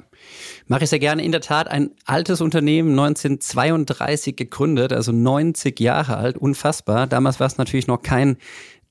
[0.68, 1.24] mache ich sehr gerne.
[1.24, 7.06] In der Tat ein altes Unternehmen, 1932 gegründet, also 90 Jahre alt, unfassbar.
[7.06, 8.36] Damals war es natürlich noch kein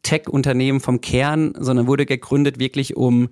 [0.03, 3.29] Tech-Unternehmen vom Kern, sondern wurde gegründet wirklich um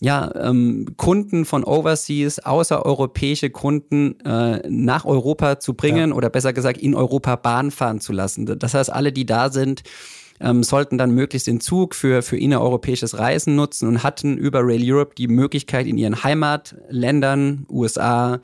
[0.00, 6.16] ja, ähm, Kunden von Overseas, außereuropäische Kunden äh, nach Europa zu bringen ja.
[6.16, 8.46] oder besser gesagt in Europa Bahn fahren zu lassen.
[8.58, 9.82] Das heißt, alle, die da sind,
[10.40, 14.82] ähm, sollten dann möglichst den Zug für, für innereuropäisches Reisen nutzen und hatten über Rail
[14.84, 18.40] Europe die Möglichkeit in ihren Heimatländern, USA,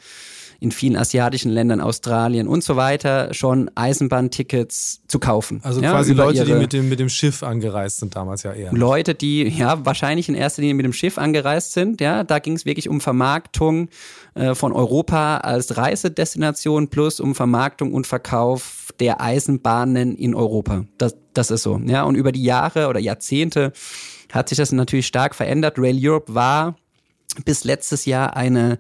[0.64, 5.60] in vielen asiatischen Ländern, Australien und so weiter, schon Eisenbahntickets zu kaufen.
[5.62, 8.72] Also ja, quasi Leute, die mit dem, mit dem Schiff angereist sind damals ja eher.
[8.72, 12.00] Leute, die ja wahrscheinlich in erster Linie mit dem Schiff angereist sind.
[12.00, 13.90] Ja, da ging es wirklich um Vermarktung
[14.32, 20.86] äh, von Europa als Reisedestination plus um Vermarktung und Verkauf der Eisenbahnen in Europa.
[20.96, 21.78] Das, das ist so.
[21.84, 23.72] Ja, und über die Jahre oder Jahrzehnte
[24.32, 25.78] hat sich das natürlich stark verändert.
[25.78, 26.76] Rail Europe war
[27.44, 28.78] bis letztes Jahr eine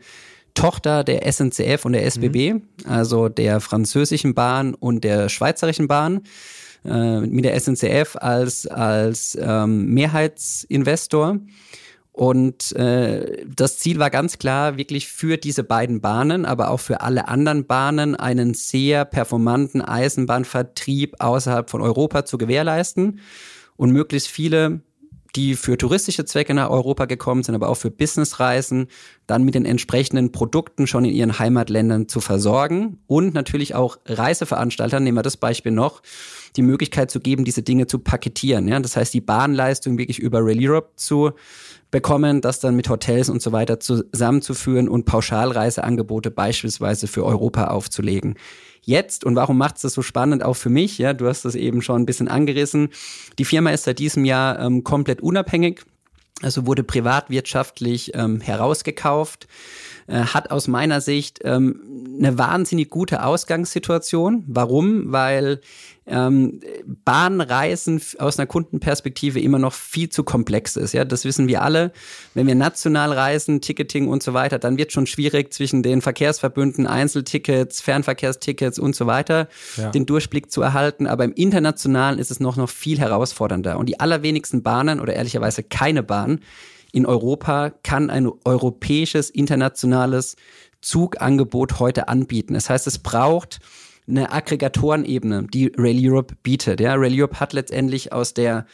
[0.54, 2.62] Tochter der SNCF und der SBB, mhm.
[2.86, 6.22] also der französischen Bahn und der schweizerischen Bahn,
[6.84, 11.38] äh, mit der SNCF als, als ähm, Mehrheitsinvestor.
[12.12, 17.00] Und äh, das Ziel war ganz klar, wirklich für diese beiden Bahnen, aber auch für
[17.00, 23.18] alle anderen Bahnen einen sehr performanten Eisenbahnvertrieb außerhalb von Europa zu gewährleisten
[23.76, 24.82] und möglichst viele
[25.36, 28.88] die für touristische Zwecke nach Europa gekommen sind, aber auch für Businessreisen,
[29.26, 35.02] dann mit den entsprechenden Produkten schon in ihren Heimatländern zu versorgen und natürlich auch Reiseveranstaltern,
[35.02, 36.02] nehmen wir das Beispiel noch,
[36.56, 38.68] die Möglichkeit zu geben, diese Dinge zu paketieren.
[38.68, 38.78] Ja?
[38.78, 41.32] Das heißt, die Bahnleistung wirklich über Rail Europe zu
[41.90, 48.36] bekommen, das dann mit Hotels und so weiter zusammenzuführen und Pauschalreiseangebote beispielsweise für Europa aufzulegen
[48.86, 50.98] jetzt und warum macht es das so spannend auch für mich?
[50.98, 52.90] Ja, du hast das eben schon ein bisschen angerissen.
[53.38, 55.82] Die Firma ist seit diesem Jahr ähm, komplett unabhängig.
[56.42, 59.46] Also wurde privatwirtschaftlich ähm, herausgekauft,
[60.06, 64.44] äh, hat aus meiner Sicht ähm, eine wahnsinnig gute Ausgangssituation.
[64.46, 65.12] Warum?
[65.12, 65.60] Weil
[66.06, 66.60] ähm,
[67.04, 70.92] Bahnreisen aus einer Kundenperspektive immer noch viel zu komplex ist.
[70.92, 71.92] Ja, das wissen wir alle.
[72.34, 76.86] Wenn wir national reisen, Ticketing und so weiter, dann wird schon schwierig zwischen den Verkehrsverbünden,
[76.86, 79.90] Einzeltickets, Fernverkehrstickets und so weiter ja.
[79.90, 81.06] den Durchblick zu erhalten.
[81.06, 83.78] Aber im Internationalen ist es noch, noch viel herausfordernder.
[83.78, 86.40] Und die allerwenigsten Bahnen oder ehrlicherweise keine Bahn
[86.94, 90.36] in Europa kann ein europäisches, internationales
[90.80, 92.54] Zugangebot heute anbieten.
[92.54, 93.58] Das heißt, es braucht
[94.06, 96.80] eine Aggregatorenebene, die Rail Europe bietet.
[96.80, 98.66] Ja, Rail Europe hat letztendlich aus der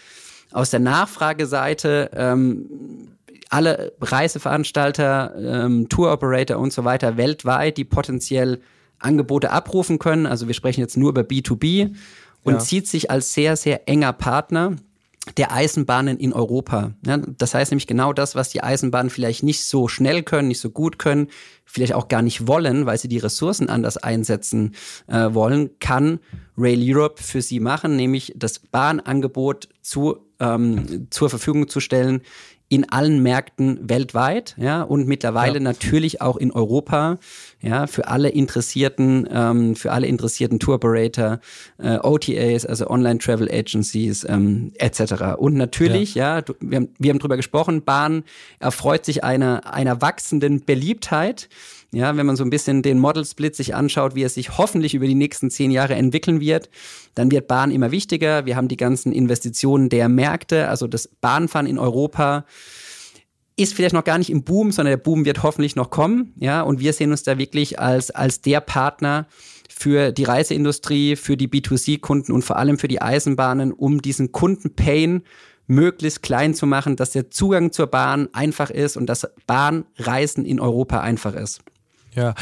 [0.52, 3.16] aus der Nachfrageseite ähm,
[3.50, 8.60] alle Reiseveranstalter, ähm, Tour-Operator und so weiter weltweit, die potenziell
[8.98, 10.26] Angebote abrufen können.
[10.26, 11.94] Also wir sprechen jetzt nur über B2B
[12.42, 12.58] und ja.
[12.58, 14.76] zieht sich als sehr, sehr enger Partner
[15.36, 16.94] der Eisenbahnen in Europa.
[17.06, 20.60] Ja, das heißt nämlich genau das, was die Eisenbahnen vielleicht nicht so schnell können, nicht
[20.60, 21.28] so gut können,
[21.64, 24.74] vielleicht auch gar nicht wollen, weil sie die Ressourcen anders einsetzen
[25.08, 26.20] äh, wollen, kann
[26.56, 32.22] Rail Europe für sie machen, nämlich das Bahnangebot zu, ähm, zur Verfügung zu stellen
[32.70, 35.60] in allen Märkten weltweit, ja, und mittlerweile ja.
[35.60, 37.18] natürlich auch in Europa,
[37.60, 41.40] ja, für alle interessierten, ähm, für alle interessierten Tour Operator,
[41.78, 45.34] äh, OTAs, also Online Travel Agencies, ähm, etc.
[45.36, 48.22] Und natürlich, ja, ja du, wir, haben, wir haben drüber gesprochen, Bahn
[48.60, 51.48] erfreut sich einer einer wachsenden Beliebtheit.
[51.92, 54.94] Ja, wenn man so ein bisschen den Model Split sich anschaut, wie es sich hoffentlich
[54.94, 56.70] über die nächsten zehn Jahre entwickeln wird,
[57.14, 58.46] dann wird Bahn immer wichtiger.
[58.46, 62.44] Wir haben die ganzen Investitionen der Märkte, also das Bahnfahren in Europa
[63.56, 66.32] ist vielleicht noch gar nicht im Boom, sondern der Boom wird hoffentlich noch kommen.
[66.38, 69.26] Ja, und wir sehen uns da wirklich als, als der Partner
[69.68, 75.22] für die Reiseindustrie, für die B2C-Kunden und vor allem für die Eisenbahnen, um diesen Kundenpain
[75.66, 80.58] möglichst klein zu machen, dass der Zugang zur Bahn einfach ist und das Bahnreisen in
[80.58, 81.60] Europa einfach ist.
[82.16, 82.34] Ja,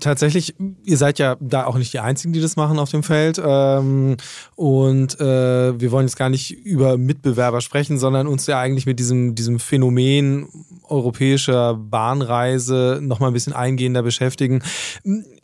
[0.00, 0.54] tatsächlich,
[0.84, 3.40] ihr seid ja da auch nicht die Einzigen, die das machen auf dem Feld.
[3.44, 4.16] Ähm,
[4.54, 8.98] und äh, wir wollen jetzt gar nicht über Mitbewerber sprechen, sondern uns ja eigentlich mit
[8.98, 10.48] diesem, diesem Phänomen
[10.84, 14.62] europäischer Bahnreise nochmal ein bisschen eingehender beschäftigen.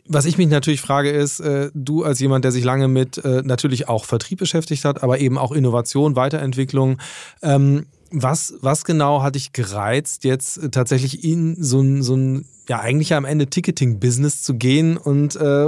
[0.07, 3.43] Was ich mich natürlich frage ist, äh, du als jemand, der sich lange mit äh,
[3.43, 6.97] natürlich auch Vertrieb beschäftigt hat, aber eben auch Innovation, Weiterentwicklung,
[7.43, 12.79] ähm, was, was genau hat dich gereizt, jetzt tatsächlich in so ein, so ein ja
[12.79, 15.67] eigentlich am Ende Ticketing-Business zu gehen und äh,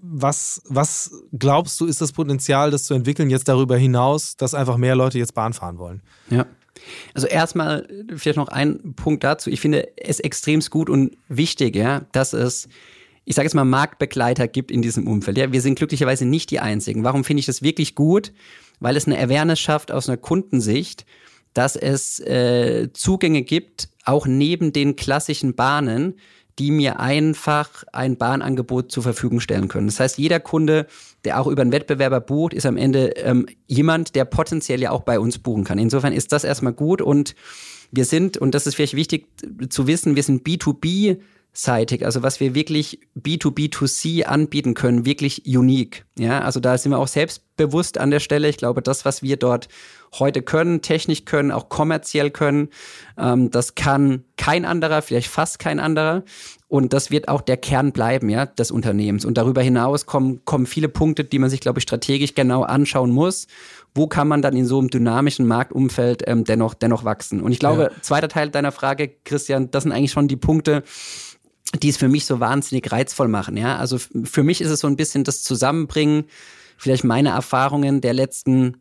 [0.00, 4.76] was, was glaubst du, ist das Potenzial, das zu entwickeln, jetzt darüber hinaus, dass einfach
[4.76, 6.00] mehr Leute jetzt Bahn fahren wollen?
[6.30, 6.46] Ja.
[7.12, 9.50] Also erstmal vielleicht noch ein Punkt dazu.
[9.50, 12.68] Ich finde es extrem gut und wichtig, ja, dass es
[13.26, 15.38] ich sage jetzt mal, Marktbegleiter gibt in diesem Umfeld.
[15.38, 17.04] Ja, wir sind glücklicherweise nicht die Einzigen.
[17.04, 18.34] Warum finde ich das wirklich gut?
[18.80, 21.06] Weil es eine Awareness schafft aus einer Kundensicht
[21.54, 26.14] dass es äh, Zugänge gibt, auch neben den klassischen Bahnen,
[26.58, 29.88] die mir einfach ein Bahnangebot zur Verfügung stellen können.
[29.88, 30.86] Das heißt, jeder Kunde,
[31.24, 35.02] der auch über einen Wettbewerber bucht, ist am Ende ähm, jemand, der potenziell ja auch
[35.02, 35.78] bei uns buchen kann.
[35.78, 37.34] Insofern ist das erstmal gut und
[37.90, 39.26] wir sind, und das ist vielleicht wichtig
[39.68, 41.18] zu wissen, wir sind B2B
[41.56, 46.04] seitig, also was wir wirklich B2B2C anbieten können, wirklich unique.
[46.18, 48.48] Ja, also da sind wir auch selbstbewusst an der Stelle.
[48.48, 49.68] Ich glaube, das, was wir dort
[50.18, 52.70] heute können, technisch können, auch kommerziell können,
[53.16, 56.24] ähm, das kann kein anderer, vielleicht fast kein anderer.
[56.66, 59.24] Und das wird auch der Kern bleiben, ja, des Unternehmens.
[59.24, 63.12] Und darüber hinaus kommen, kommen viele Punkte, die man sich, glaube ich, strategisch genau anschauen
[63.12, 63.46] muss.
[63.94, 67.40] Wo kann man dann in so einem dynamischen Marktumfeld ähm, dennoch, dennoch wachsen?
[67.40, 68.02] Und ich glaube, ja.
[68.02, 70.82] zweiter Teil deiner Frage, Christian, das sind eigentlich schon die Punkte,
[71.82, 73.56] die es für mich so wahnsinnig reizvoll machen.
[73.56, 76.24] Ja, also für mich ist es so ein bisschen das Zusammenbringen,
[76.76, 78.78] vielleicht meine Erfahrungen der letzten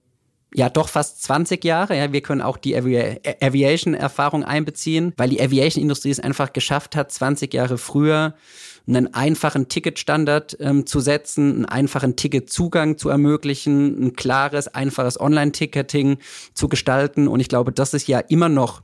[0.55, 1.97] ja doch fast 20 Jahre.
[1.97, 7.11] Ja, wir können auch die Avi Aviation-Erfahrung einbeziehen, weil die Aviation-Industrie es einfach geschafft hat,
[7.11, 8.35] 20 Jahre früher
[8.85, 16.17] einen einfachen Ticketstandard ähm, zu setzen, einen einfachen Ticketzugang zu ermöglichen, ein klares, einfaches Online-Ticketing
[16.53, 17.27] zu gestalten.
[17.27, 18.81] Und ich glaube, das ist ja immer noch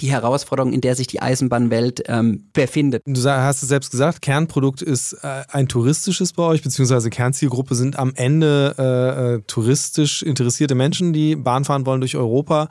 [0.00, 3.02] die Herausforderung, in der sich die Eisenbahnwelt ähm, befindet.
[3.06, 7.98] Du hast es selbst gesagt, Kernprodukt ist äh, ein touristisches bei euch, beziehungsweise Kernzielgruppe sind
[7.98, 12.68] am Ende äh, äh, touristisch interessierte Menschen, die Bahn fahren wollen durch Europa.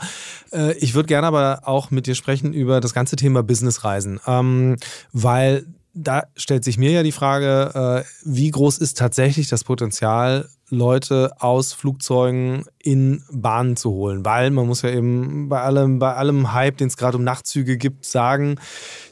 [0.52, 4.78] Äh, ich würde gerne aber auch mit dir sprechen über das ganze Thema Businessreisen, ähm,
[5.12, 10.50] weil da stellt sich mir ja die Frage, äh, wie groß ist tatsächlich das Potenzial
[10.70, 16.16] Leute aus Flugzeugen in Bahnen zu holen, weil man muss ja eben bei allem, bei
[16.16, 18.60] allem Hype, den es gerade um Nachtzüge gibt, sagen,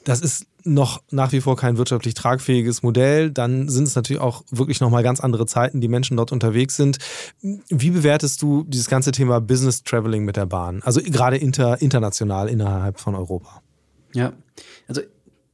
[0.04, 3.32] das ist noch nach wie vor kein wirtschaftlich tragfähiges Modell.
[3.32, 6.98] Dann sind es natürlich auch wirklich nochmal ganz andere Zeiten, die Menschen dort unterwegs sind.
[7.42, 10.82] Wie bewertest du dieses ganze Thema Business Traveling mit der Bahn?
[10.84, 13.62] Also gerade inter, international innerhalb von Europa?
[14.14, 14.34] Ja,
[14.88, 15.02] also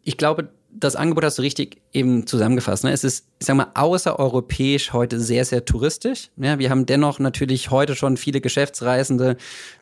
[0.04, 2.84] ich glaube, das Angebot hast du richtig eben zusammengefasst.
[2.84, 2.92] Ne?
[2.92, 6.30] Es ist, ich sag mal, außereuropäisch heute sehr, sehr touristisch.
[6.38, 9.38] Ja, wir haben dennoch natürlich heute schon viele Geschäftsreisende,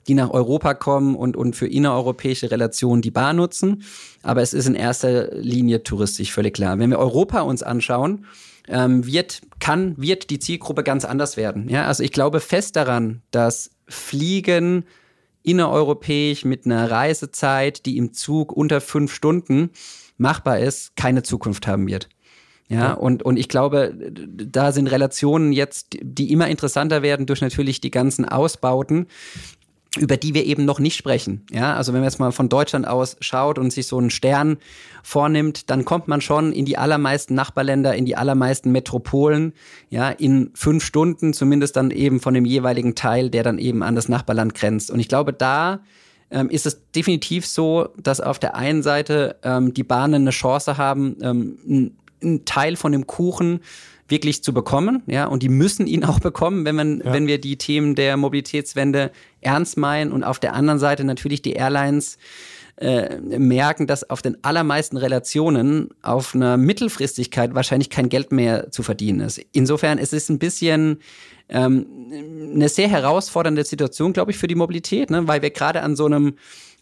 [0.07, 3.83] die nach Europa kommen und, und für innereuropäische Relationen die Bahn nutzen.
[4.23, 6.79] Aber es ist in erster Linie touristisch, völlig klar.
[6.79, 8.25] Wenn wir Europa uns anschauen,
[8.67, 11.69] ähm, wird, kann, wird die Zielgruppe ganz anders werden.
[11.69, 14.85] Ja, also ich glaube fest daran, dass Fliegen
[15.43, 19.69] innereuropäisch mit einer Reisezeit, die im Zug unter fünf Stunden
[20.17, 22.09] machbar ist, keine Zukunft haben wird.
[22.67, 27.41] Ja, ja, und, und ich glaube, da sind Relationen jetzt, die immer interessanter werden durch
[27.41, 29.05] natürlich die ganzen Ausbauten,
[29.97, 31.45] über die wir eben noch nicht sprechen.
[31.51, 34.57] Ja, also wenn man jetzt mal von Deutschland aus schaut und sich so einen Stern
[35.03, 39.53] vornimmt, dann kommt man schon in die allermeisten Nachbarländer, in die allermeisten Metropolen,
[39.89, 43.95] ja, in fünf Stunden, zumindest dann eben von dem jeweiligen Teil, der dann eben an
[43.95, 44.91] das Nachbarland grenzt.
[44.91, 45.81] Und ich glaube, da
[46.31, 50.77] ähm, ist es definitiv so, dass auf der einen Seite ähm, die Bahnen eine Chance
[50.77, 53.61] haben, ähm, einen Teil von dem Kuchen
[54.07, 57.13] wirklich zu bekommen, ja, und die müssen ihn auch bekommen, wenn man, ja.
[57.13, 59.11] wenn wir die Themen der Mobilitätswende
[59.41, 62.17] ernst meinen und auf der anderen Seite natürlich die Airlines
[62.77, 68.83] äh, merken, dass auf den allermeisten Relationen auf einer Mittelfristigkeit wahrscheinlich kein Geld mehr zu
[68.83, 69.39] verdienen ist.
[69.53, 70.99] Insofern ist es ein bisschen
[71.49, 71.85] ähm,
[72.55, 75.27] eine sehr herausfordernde Situation, glaube ich, für die Mobilität, ne?
[75.27, 76.35] weil wir gerade an so einem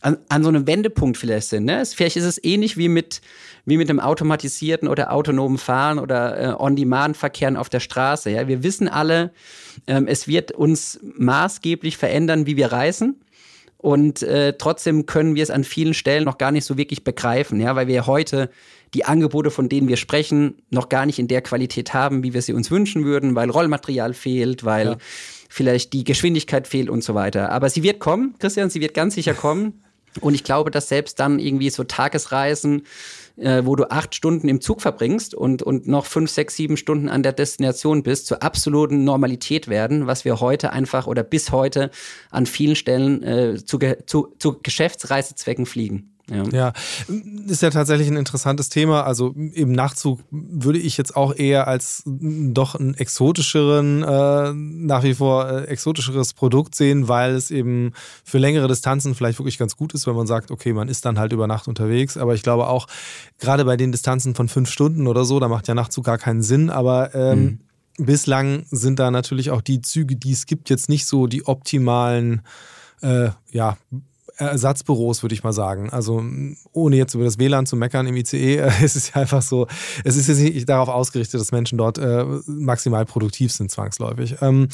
[0.03, 1.63] an, an so einem Wendepunkt vielleicht sind.
[1.63, 1.83] Ne?
[1.85, 3.21] Vielleicht ist es ähnlich wie mit,
[3.65, 8.29] wie mit dem automatisierten oder autonomen Fahren oder äh, On-Demand-Verkehren auf der Straße.
[8.29, 8.47] Ja?
[8.47, 9.31] Wir wissen alle,
[9.87, 13.21] ähm, es wird uns maßgeblich verändern, wie wir reisen.
[13.77, 17.59] Und äh, trotzdem können wir es an vielen Stellen noch gar nicht so wirklich begreifen,
[17.59, 18.49] ja, weil wir heute
[18.93, 22.41] die Angebote, von denen wir sprechen, noch gar nicht in der Qualität haben, wie wir
[22.41, 24.97] sie uns wünschen würden, weil Rollmaterial fehlt, weil ja.
[25.49, 27.51] vielleicht die Geschwindigkeit fehlt und so weiter.
[27.51, 29.81] Aber sie wird kommen, Christian, sie wird ganz sicher kommen.
[30.21, 32.83] Und ich glaube, dass selbst dann irgendwie so Tagesreisen,
[33.37, 37.09] äh, wo du acht Stunden im Zug verbringst und, und noch fünf, sechs, sieben Stunden
[37.09, 41.89] an der Destination bist, zur absoluten Normalität werden, was wir heute einfach oder bis heute
[42.29, 46.12] an vielen Stellen äh, zu, zu, zu Geschäftsreisezwecken fliegen.
[46.29, 46.43] Ja.
[46.51, 46.73] ja.
[47.47, 49.03] ist ja tatsächlich ein interessantes Thema.
[49.03, 55.15] Also im Nachzug würde ich jetzt auch eher als doch ein exotischeren, äh, nach wie
[55.15, 57.91] vor äh, exotischeres Produkt sehen, weil es eben
[58.23, 61.19] für längere Distanzen vielleicht wirklich ganz gut ist, wenn man sagt, okay, man ist dann
[61.19, 62.15] halt über Nacht unterwegs.
[62.15, 62.87] Aber ich glaube auch,
[63.39, 66.41] gerade bei den Distanzen von fünf Stunden oder so, da macht ja Nachtzug gar keinen
[66.41, 66.69] Sinn.
[66.69, 67.59] Aber ähm,
[67.97, 68.05] mhm.
[68.05, 72.43] bislang sind da natürlich auch die Züge, die es gibt, jetzt nicht so die optimalen
[73.01, 73.77] äh, ja,
[74.37, 75.89] Ersatzbüros, würde ich mal sagen.
[75.89, 76.23] Also
[76.71, 79.67] ohne jetzt über das WLAN zu meckern im ICE, äh, es ist ja einfach so,
[80.03, 84.37] es ist jetzt nicht darauf ausgerichtet, dass Menschen dort äh, maximal produktiv sind, zwangsläufig.
[84.41, 84.67] Ähm,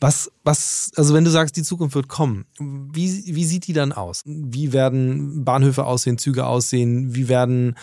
[0.00, 3.92] was, was, also wenn du sagst, die Zukunft wird kommen, wie, wie sieht die dann
[3.92, 4.22] aus?
[4.26, 7.14] Wie werden Bahnhöfe aussehen, Züge aussehen?
[7.14, 7.76] Wie werden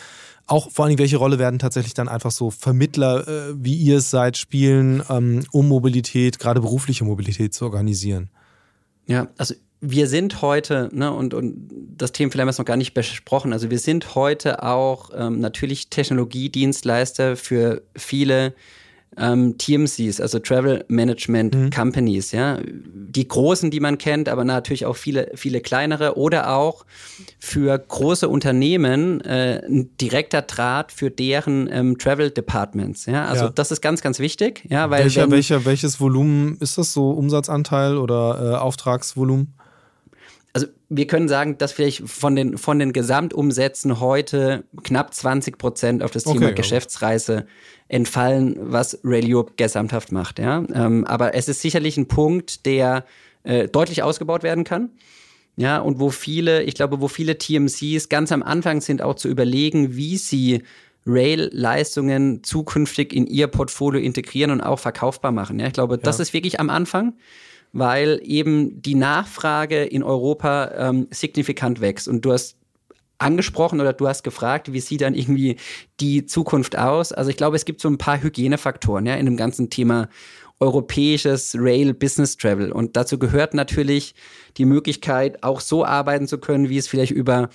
[0.48, 4.10] auch vor allem, welche Rolle werden tatsächlich dann einfach so Vermittler, äh, wie ihr es
[4.10, 8.30] seid, spielen, ähm, um Mobilität, gerade berufliche Mobilität zu organisieren?
[9.08, 11.56] Ja, also wir sind heute, ne, und, und
[11.98, 15.40] das Thema vielleicht haben wir noch gar nicht besprochen, also wir sind heute auch ähm,
[15.40, 18.54] natürlich Technologiedienstleister für viele
[19.18, 21.70] ähm, TMCs, also Travel Management mhm.
[21.72, 22.60] Companies, ja.
[22.64, 26.86] Die großen, die man kennt, aber natürlich auch viele, viele kleinere oder auch
[27.38, 33.26] für große Unternehmen äh, ein direkter Draht für deren ähm, Travel Departments, ja.
[33.26, 33.52] Also ja.
[33.54, 35.04] das ist ganz, ganz wichtig, ja, weil.
[35.04, 37.10] Welcher, wenn, welcher, welches Volumen ist das so?
[37.12, 39.56] Umsatzanteil oder äh, Auftragsvolumen?
[40.54, 46.04] Also wir können sagen, dass vielleicht von den, von den Gesamtumsätzen heute knapp 20 Prozent
[46.04, 47.46] auf das Thema okay, Geschäftsreise
[47.88, 50.40] entfallen, was Rail gesamthaft macht.
[50.40, 50.64] Ja?
[50.74, 53.06] Ähm, aber es ist sicherlich ein Punkt, der
[53.44, 54.90] äh, deutlich ausgebaut werden kann.
[55.58, 59.28] Ja, und wo viele, ich glaube, wo viele TMCs ganz am Anfang sind, auch zu
[59.28, 60.64] überlegen, wie sie
[61.06, 65.60] Rail-Leistungen zukünftig in ihr Portfolio integrieren und auch verkaufbar machen.
[65.60, 66.02] Ja, ich glaube, ja.
[66.02, 67.14] das ist wirklich am Anfang
[67.74, 72.08] weil eben die Nachfrage in Europa ähm, signifikant wächst.
[72.08, 72.58] Und du hast
[73.18, 75.58] angesprochen oder du hast gefragt, wie sieht dann irgendwie
[76.00, 77.12] die Zukunft aus?
[77.12, 80.10] Also ich glaube, es gibt so ein paar Hygienefaktoren ja, in dem ganzen Thema
[80.60, 82.72] europäisches Rail Business Travel.
[82.72, 84.14] Und dazu gehört natürlich
[84.58, 87.50] die Möglichkeit, auch so arbeiten zu können, wie es vielleicht über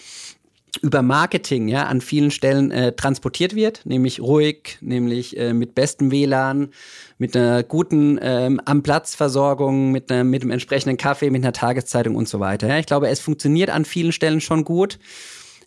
[0.83, 6.11] über Marketing ja an vielen Stellen äh, transportiert wird, nämlich ruhig, nämlich äh, mit bestem
[6.11, 6.69] WLAN,
[7.19, 11.53] mit einer guten ähm, am Platz Versorgung, mit, einer, mit einem entsprechenden Kaffee, mit einer
[11.53, 12.69] Tageszeitung und so weiter.
[12.69, 12.79] Ja.
[12.79, 14.99] Ich glaube, es funktioniert an vielen Stellen schon gut.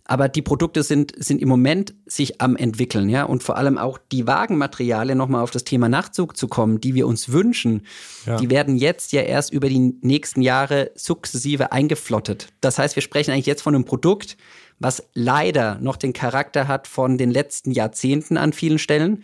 [0.10, 3.26] Aber die Produkte sind, sind im Moment sich am entwickeln, ja.
[3.26, 7.05] Und vor allem auch die Wagenmaterialien, nochmal auf das Thema Nachzug zu kommen, die wir
[7.05, 7.86] uns wünschen,
[8.26, 8.38] ja.
[8.38, 12.47] die werden jetzt ja erst über die nächsten Jahre sukzessive eingeflottet.
[12.60, 14.36] Das heißt, wir sprechen eigentlich jetzt von einem Produkt,
[14.80, 19.24] was leider noch den Charakter hat von den letzten Jahrzehnten an vielen Stellen.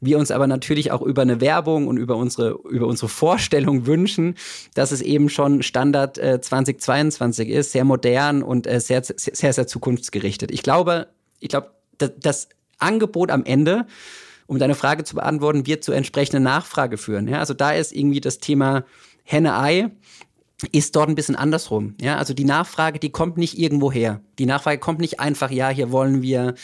[0.00, 4.34] Wir uns aber natürlich auch über eine Werbung und über unsere, über unsere Vorstellung wünschen,
[4.74, 9.66] dass es eben schon Standard äh, 2022 ist, sehr modern und äh, sehr, sehr, sehr
[9.66, 10.50] zukunftsgerichtet.
[10.50, 11.08] Ich glaube,
[11.40, 12.48] ich glaube, das, das
[12.78, 13.86] Angebot am Ende,
[14.46, 17.28] um deine Frage zu beantworten, wird zu entsprechender Nachfrage führen.
[17.28, 18.84] Ja, also da ist irgendwie das Thema
[19.24, 19.90] Henne-Ei
[20.72, 21.94] ist dort ein bisschen andersrum.
[22.00, 24.20] Ja, also die Nachfrage, die kommt nicht irgendwo her.
[24.38, 26.54] Die Nachfrage kommt nicht einfach, ja, hier wollen wir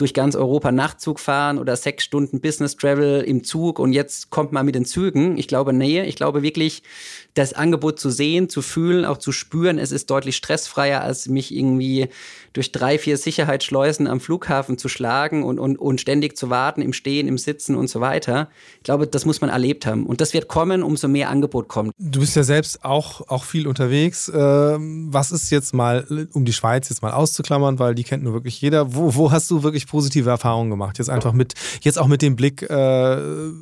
[0.00, 4.52] durch ganz Europa Nachtzug fahren oder sechs Stunden Business Travel im Zug und jetzt kommt
[4.52, 5.36] man mit den Zügen.
[5.36, 6.82] Ich glaube, nee, ich glaube wirklich,
[7.34, 11.54] das Angebot zu sehen, zu fühlen, auch zu spüren, es ist deutlich stressfreier, als mich
[11.54, 12.08] irgendwie
[12.52, 16.92] durch drei, vier Sicherheitsschleusen am Flughafen zu schlagen und, und, und ständig zu warten, im
[16.92, 18.48] Stehen, im Sitzen und so weiter.
[18.78, 20.06] Ich glaube, das muss man erlebt haben.
[20.06, 21.92] Und das wird kommen, umso mehr Angebot kommt.
[21.98, 24.30] Du bist ja selbst auch, auch viel unterwegs.
[24.34, 28.32] Ähm, was ist jetzt mal, um die Schweiz jetzt mal auszuklammern, weil die kennt nur
[28.32, 28.94] wirklich jeder.
[28.94, 30.98] Wo, wo hast du wirklich positive Erfahrungen gemacht?
[30.98, 33.52] Jetzt einfach mit, jetzt auch mit dem Blick, äh,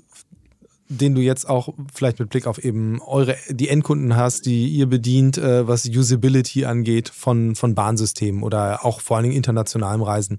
[0.89, 4.87] den du jetzt auch vielleicht mit Blick auf eben eure, die Endkunden hast, die ihr
[4.87, 10.39] bedient, äh, was Usability angeht von, von Bahnsystemen oder auch vor allen Dingen internationalem Reisen.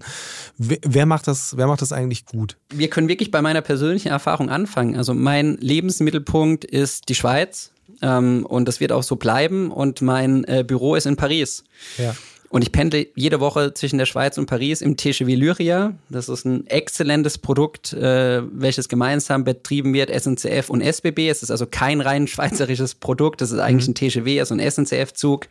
[0.58, 2.56] Wer, wer, macht das, wer macht das eigentlich gut?
[2.74, 4.96] Wir können wirklich bei meiner persönlichen Erfahrung anfangen.
[4.96, 7.70] Also mein Lebensmittelpunkt ist die Schweiz.
[8.02, 9.70] Ähm, und das wird auch so bleiben.
[9.70, 11.64] Und mein äh, Büro ist in Paris.
[11.98, 12.14] Ja.
[12.50, 15.94] Und ich pendle jede Woche zwischen der Schweiz und Paris im TGV Lyria.
[16.08, 21.28] Das ist ein exzellentes Produkt, äh, welches gemeinsam betrieben wird, SNCF und SBB.
[21.28, 23.40] Es ist also kein rein schweizerisches Produkt.
[23.40, 23.92] Das ist eigentlich mhm.
[23.92, 25.46] ein TGV, also ein SNCF-Zug.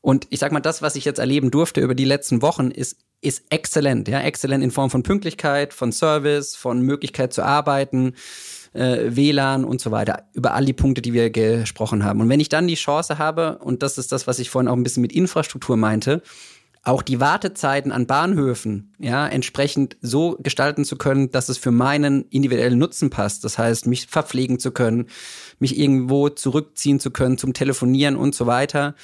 [0.00, 2.96] Und ich sag mal, das, was ich jetzt erleben durfte über die letzten Wochen, ist,
[3.20, 4.08] ist exzellent.
[4.08, 8.14] Ja, exzellent in Form von Pünktlichkeit, von Service, von Möglichkeit zu arbeiten
[8.72, 12.20] äh, WLAN und so weiter, über all die Punkte, die wir gesprochen haben.
[12.20, 14.76] Und wenn ich dann die Chance habe, und das ist das, was ich vorhin auch
[14.76, 16.22] ein bisschen mit Infrastruktur meinte,
[16.82, 22.26] auch die Wartezeiten an Bahnhöfen ja entsprechend so gestalten zu können, dass es für meinen
[22.30, 23.42] individuellen Nutzen passt.
[23.42, 25.06] Das heißt, mich verpflegen zu können,
[25.58, 28.94] mich irgendwo zurückziehen zu können zum Telefonieren und so weiter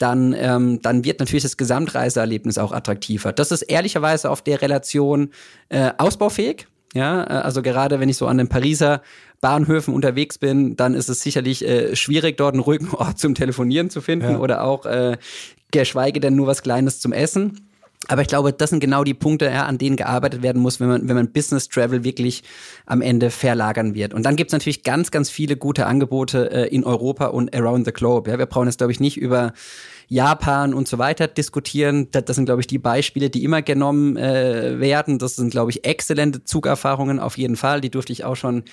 [0.00, 3.32] dann, ähm, dann wird natürlich das Gesamtreiseerlebnis auch attraktiver.
[3.32, 5.30] Das ist ehrlicherweise auf der Relation
[5.68, 6.66] äh, ausbaufähig.
[6.94, 9.02] Ja, äh, also gerade wenn ich so an den Pariser
[9.40, 13.90] Bahnhöfen unterwegs bin, dann ist es sicherlich äh, schwierig, dort einen ruhigen Ort zum Telefonieren
[13.90, 14.38] zu finden ja.
[14.38, 15.16] oder auch äh,
[15.70, 17.66] geschweige denn nur was Kleines zum Essen.
[18.08, 20.88] Aber ich glaube, das sind genau die Punkte, ja, an denen gearbeitet werden muss, wenn
[20.88, 22.42] man, wenn man Business Travel wirklich
[22.86, 24.14] am Ende verlagern wird.
[24.14, 27.92] Und dann gibt's natürlich ganz, ganz viele gute Angebote äh, in Europa und around the
[27.92, 28.30] globe.
[28.30, 29.52] Ja, wir brauchen jetzt, glaube ich, nicht über
[30.10, 32.08] Japan und so weiter diskutieren.
[32.10, 35.18] Das, das sind, glaube ich, die Beispiele, die immer genommen äh, werden.
[35.18, 37.80] Das sind, glaube ich, exzellente Zugerfahrungen auf jeden Fall.
[37.80, 38.64] Die durfte ich auch schon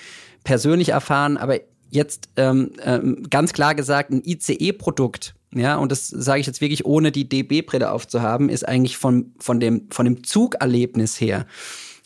[0.44, 1.38] persönlich erfahren.
[1.38, 1.58] Aber
[1.88, 6.84] jetzt ähm, ähm, ganz klar gesagt, ein ICE-Produkt ja, und das sage ich jetzt wirklich
[6.84, 11.46] ohne die DB-Brille aufzuhaben, ist eigentlich von, von, dem, von dem Zugerlebnis her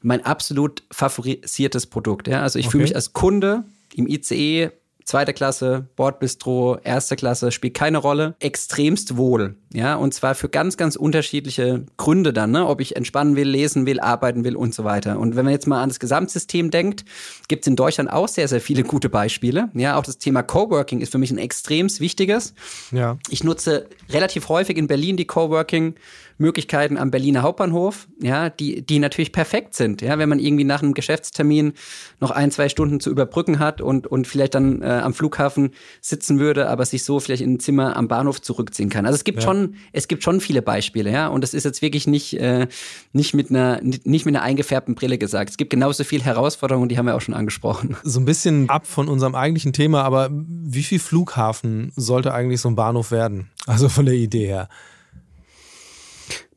[0.03, 2.29] mein absolut favorisiertes Produkt.
[2.29, 2.43] Ja?
[2.43, 2.73] Also ich okay.
[2.73, 3.65] fühle mich als Kunde
[3.95, 4.71] im ICE
[5.05, 9.57] zweite Klasse, Bordbistro, erste Klasse, spielt keine Rolle, extremst wohl.
[9.75, 12.67] Ja, und zwar für ganz, ganz unterschiedliche Gründe dann, ne?
[12.67, 15.19] ob ich entspannen will, lesen will, arbeiten will und so weiter.
[15.19, 17.05] Und wenn man jetzt mal an das Gesamtsystem denkt,
[17.49, 19.71] gibt es in Deutschland auch sehr, sehr viele gute Beispiele.
[19.75, 22.55] Ja, auch das Thema Coworking ist für mich ein extremst wichtiges.
[22.91, 23.17] Ja.
[23.31, 25.95] Ich nutze relativ häufig in Berlin die Coworking
[26.39, 30.83] Möglichkeiten am Berliner Hauptbahnhof, ja, die, die natürlich perfekt sind, ja, wenn man irgendwie nach
[30.83, 31.73] einem Geschäftstermin
[32.21, 35.71] noch ein, zwei Stunden zu überbrücken hat und, und vielleicht dann äh, am Flughafen
[36.01, 39.07] sitzen würde, aber sich so vielleicht in ein Zimmer am Bahnhof zurückziehen kann.
[39.07, 39.45] Also es gibt ja.
[39.45, 42.67] schon, es gibt schon viele Beispiele, ja, und das ist jetzt wirklich nicht, äh,
[43.13, 45.51] nicht mit einer, nicht mit einer eingefärbten Brille gesagt.
[45.51, 47.97] Es gibt genauso viele Herausforderungen, die haben wir auch schon angesprochen.
[48.05, 52.69] So ein bisschen ab von unserem eigentlichen Thema, aber wie viel Flughafen sollte eigentlich so
[52.69, 53.51] ein Bahnhof werden?
[53.67, 54.69] Also von der Idee her.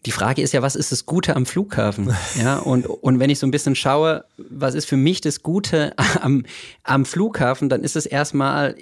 [0.05, 2.15] Die Frage ist ja, was ist das Gute am Flughafen?
[2.39, 5.93] Ja, und, und wenn ich so ein bisschen schaue, was ist für mich das Gute
[6.21, 6.45] am,
[6.83, 8.75] am Flughafen, dann ist es erstmal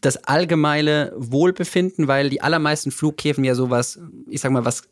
[0.00, 3.98] das allgemeine Wohlbefinden, weil die allermeisten Flughäfen ja sowas,
[4.28, 4.82] ich sag mal, was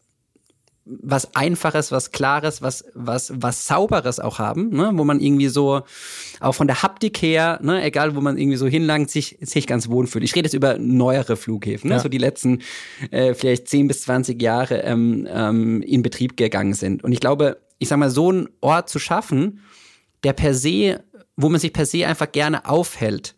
[0.84, 4.90] was Einfaches, was Klares, was, was, was Sauberes auch haben, ne?
[4.94, 5.82] wo man irgendwie so
[6.40, 9.88] auch von der Haptik her, ne, egal wo man irgendwie so hinlangt, sich, sich ganz
[9.88, 10.24] wohl fühlt.
[10.24, 11.96] Ich rede jetzt über neuere Flughäfen, ne?
[11.96, 12.02] Ja.
[12.02, 12.62] so die letzten
[13.12, 17.04] äh, vielleicht 10 bis 20 Jahre ähm, ähm, in Betrieb gegangen sind.
[17.04, 19.60] Und ich glaube, ich sag mal, so einen Ort zu schaffen,
[20.24, 21.04] der per se,
[21.36, 23.36] wo man sich per se einfach gerne aufhält,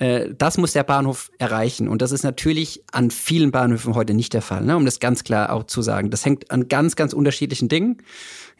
[0.00, 1.86] äh, das muss der Bahnhof erreichen.
[1.86, 4.76] Und das ist natürlich an vielen Bahnhöfen heute nicht der Fall, ne?
[4.76, 6.10] um das ganz klar auch zu sagen.
[6.10, 7.98] Das hängt an ganz, ganz unterschiedlichen Dingen.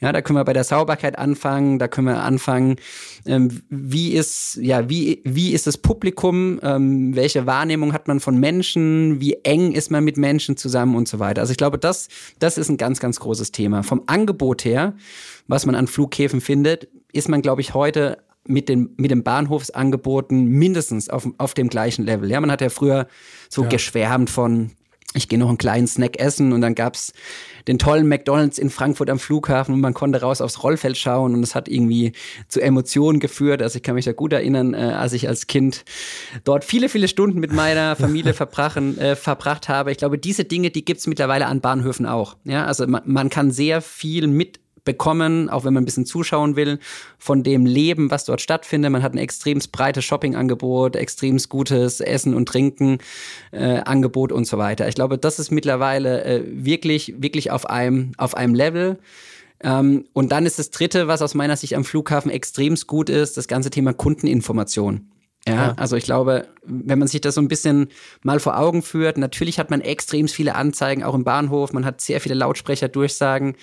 [0.00, 2.76] Ja, da können wir bei der Sauberkeit anfangen, da können wir anfangen,
[3.26, 8.38] ähm, wie ist, ja, wie, wie ist das Publikum, ähm, welche Wahrnehmung hat man von
[8.38, 11.42] Menschen, wie eng ist man mit Menschen zusammen und so weiter.
[11.42, 13.82] Also ich glaube, das, das ist ein ganz, ganz großes Thema.
[13.82, 14.94] Vom Angebot her,
[15.48, 20.46] was man an Flughäfen findet, ist man, glaube ich, heute mit den, mit den Bahnhofsangeboten
[20.46, 22.30] mindestens auf, auf dem gleichen Level.
[22.30, 23.06] Ja, man hat ja früher
[23.48, 23.68] so ja.
[23.68, 24.72] geschwärmt von,
[25.14, 27.12] ich gehe noch einen kleinen Snack essen und dann gab's
[27.66, 31.42] den tollen McDonalds in Frankfurt am Flughafen und man konnte raus aufs Rollfeld schauen und
[31.42, 32.12] es hat irgendwie
[32.48, 33.60] zu Emotionen geführt.
[33.60, 35.84] Also ich kann mich da gut erinnern, äh, als ich als Kind
[36.44, 39.90] dort viele, viele Stunden mit meiner Familie verbrachen, äh, verbracht habe.
[39.90, 42.36] Ich glaube, diese Dinge, die gibt's mittlerweile an Bahnhöfen auch.
[42.44, 46.56] Ja, also man, man kann sehr viel mit bekommen, auch wenn man ein bisschen zuschauen
[46.56, 46.78] will,
[47.18, 48.90] von dem Leben, was dort stattfindet.
[48.90, 52.98] Man hat ein extrem breites Shoppingangebot, extrem gutes Essen und Trinken
[53.52, 54.88] äh, Angebot und so weiter.
[54.88, 58.98] Ich glaube, das ist mittlerweile äh, wirklich, wirklich auf einem, auf einem Level.
[59.62, 63.36] Ähm, und dann ist das dritte, was aus meiner Sicht am Flughafen extrem gut ist,
[63.36, 65.10] das ganze Thema Kundeninformation.
[65.46, 67.88] Ja, ja, also ich glaube, wenn man sich das so ein bisschen
[68.22, 72.00] mal vor Augen führt, natürlich hat man extrem viele Anzeigen, auch im Bahnhof, man hat
[72.00, 73.56] sehr viele Lautsprecher, Durchsagen.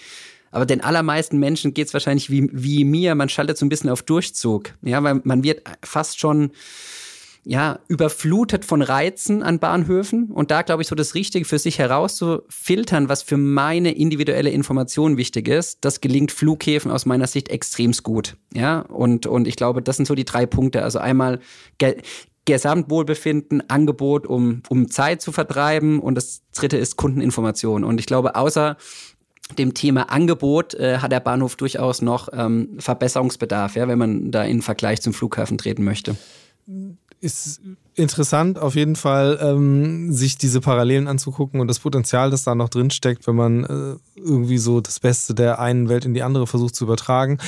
[0.52, 3.90] Aber den allermeisten Menschen geht es wahrscheinlich wie, wie mir, man schaltet so ein bisschen
[3.90, 4.74] auf Durchzug.
[4.82, 6.52] Ja, weil man wird fast schon
[7.48, 11.80] ja, überflutet von Reizen an Bahnhöfen und da glaube ich so das Richtige für sich
[11.80, 18.04] herauszufiltern, was für meine individuelle Information wichtig ist, das gelingt Flughäfen aus meiner Sicht extremst
[18.04, 18.36] gut.
[18.54, 20.84] Ja, und, und ich glaube, das sind so die drei Punkte.
[20.84, 21.40] Also einmal
[21.78, 21.96] Ge
[22.44, 27.84] Gesamtwohlbefinden, Angebot, um, um Zeit zu vertreiben und das dritte ist Kundeninformation.
[27.84, 28.78] Und ich glaube, außer
[29.58, 34.44] dem Thema Angebot äh, hat der Bahnhof durchaus noch ähm, Verbesserungsbedarf, ja, wenn man da
[34.44, 36.16] in Vergleich zum Flughafen treten möchte.
[37.22, 37.62] Ist,
[37.98, 42.70] interessant auf jeden Fall, ähm, sich diese Parallelen anzugucken und das Potenzial, das da noch
[42.70, 46.46] drin steckt, wenn man äh, irgendwie so das Beste der einen Welt in die andere
[46.46, 47.40] versucht zu übertragen.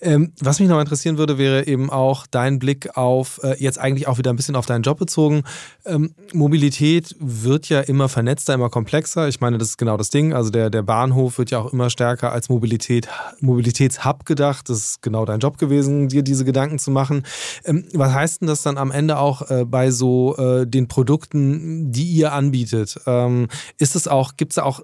[0.00, 4.08] Ähm, was mich noch interessieren würde, wäre eben auch dein Blick auf, äh, jetzt eigentlich
[4.08, 5.44] auch wieder ein bisschen auf deinen Job bezogen.
[5.84, 9.28] Ähm, Mobilität wird ja immer vernetzter, immer komplexer.
[9.28, 10.32] Ich meine, das ist genau das Ding.
[10.32, 13.08] Also der, der Bahnhof wird ja auch immer stärker als Mobilität,
[13.40, 14.68] Mobilitätshub gedacht.
[14.68, 17.22] Das ist genau dein Job gewesen, dir diese Gedanken zu machen.
[17.64, 21.92] Ähm, was heißt denn das dann am Ende auch äh, bei so äh, den Produkten,
[21.92, 22.98] die ihr anbietet?
[23.06, 24.82] Ähm, ist es auch, gibt es auch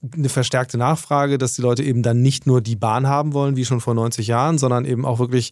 [0.00, 3.64] eine verstärkte Nachfrage, dass die Leute eben dann nicht nur die Bahn haben wollen, wie
[3.64, 5.50] schon vor 90 Jahren, sondern eben auch wirklich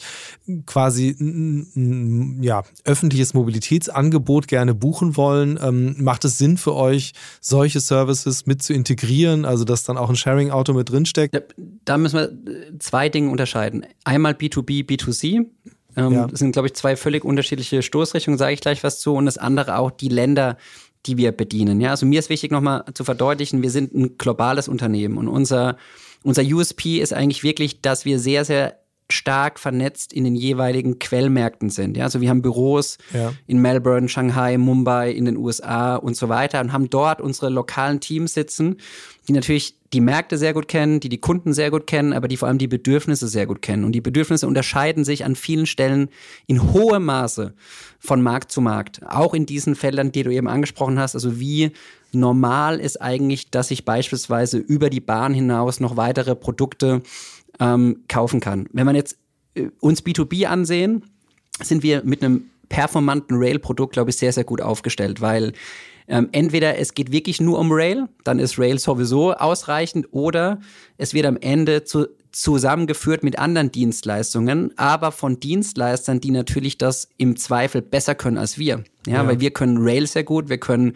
[0.67, 5.59] quasi ein ja, öffentliches Mobilitätsangebot gerne buchen wollen.
[5.61, 10.11] Ähm, macht es Sinn für euch, solche Services mit zu integrieren, also dass dann auch
[10.11, 11.37] ein Sharing-Auto mit drinsteckt?
[11.85, 13.85] Da müssen wir äh, zwei Dinge unterscheiden.
[14.05, 15.47] Einmal B2B, B2C.
[15.97, 16.27] Ähm, ja.
[16.27, 19.15] Das sind, glaube ich, zwei völlig unterschiedliche Stoßrichtungen, sage ich gleich was zu.
[19.15, 20.57] Und das andere auch die Länder,
[21.07, 21.81] die wir bedienen.
[21.81, 25.77] Ja, also mir ist wichtig nochmal zu verdeutlichen, wir sind ein globales Unternehmen und unser,
[26.23, 28.79] unser USP ist eigentlich wirklich, dass wir sehr, sehr
[29.11, 31.97] stark vernetzt in den jeweiligen Quellmärkten sind.
[31.97, 33.33] Ja, also wir haben Büros ja.
[33.47, 38.01] in Melbourne, Shanghai, Mumbai, in den USA und so weiter und haben dort unsere lokalen
[38.01, 38.77] Teams sitzen,
[39.29, 42.37] die natürlich die Märkte sehr gut kennen, die die Kunden sehr gut kennen, aber die
[42.37, 43.85] vor allem die Bedürfnisse sehr gut kennen.
[43.85, 46.09] Und die Bedürfnisse unterscheiden sich an vielen Stellen
[46.47, 47.55] in hohem Maße
[47.99, 49.01] von Markt zu Markt.
[49.07, 51.15] Auch in diesen Feldern, die du eben angesprochen hast.
[51.15, 51.71] Also wie
[52.13, 57.03] normal ist eigentlich, dass ich beispielsweise über die Bahn hinaus noch weitere Produkte
[57.61, 58.69] ähm, kaufen kann.
[58.73, 59.19] Wenn man jetzt
[59.55, 61.05] äh, uns B2B ansehen,
[61.63, 65.53] sind wir mit einem performanten Rail-Produkt, glaube ich, sehr, sehr gut aufgestellt, weil
[66.09, 70.61] ähm, entweder es geht wirklich nur um Rail, dann ist Rail sowieso ausreichend, oder
[70.99, 77.09] es wird am Ende zu, zusammengeführt mit anderen Dienstleistungen, aber von Dienstleistern, die natürlich das
[77.17, 78.85] im Zweifel besser können als wir.
[79.07, 79.27] Ja, ja.
[79.27, 80.95] weil wir können Rail sehr gut, wir können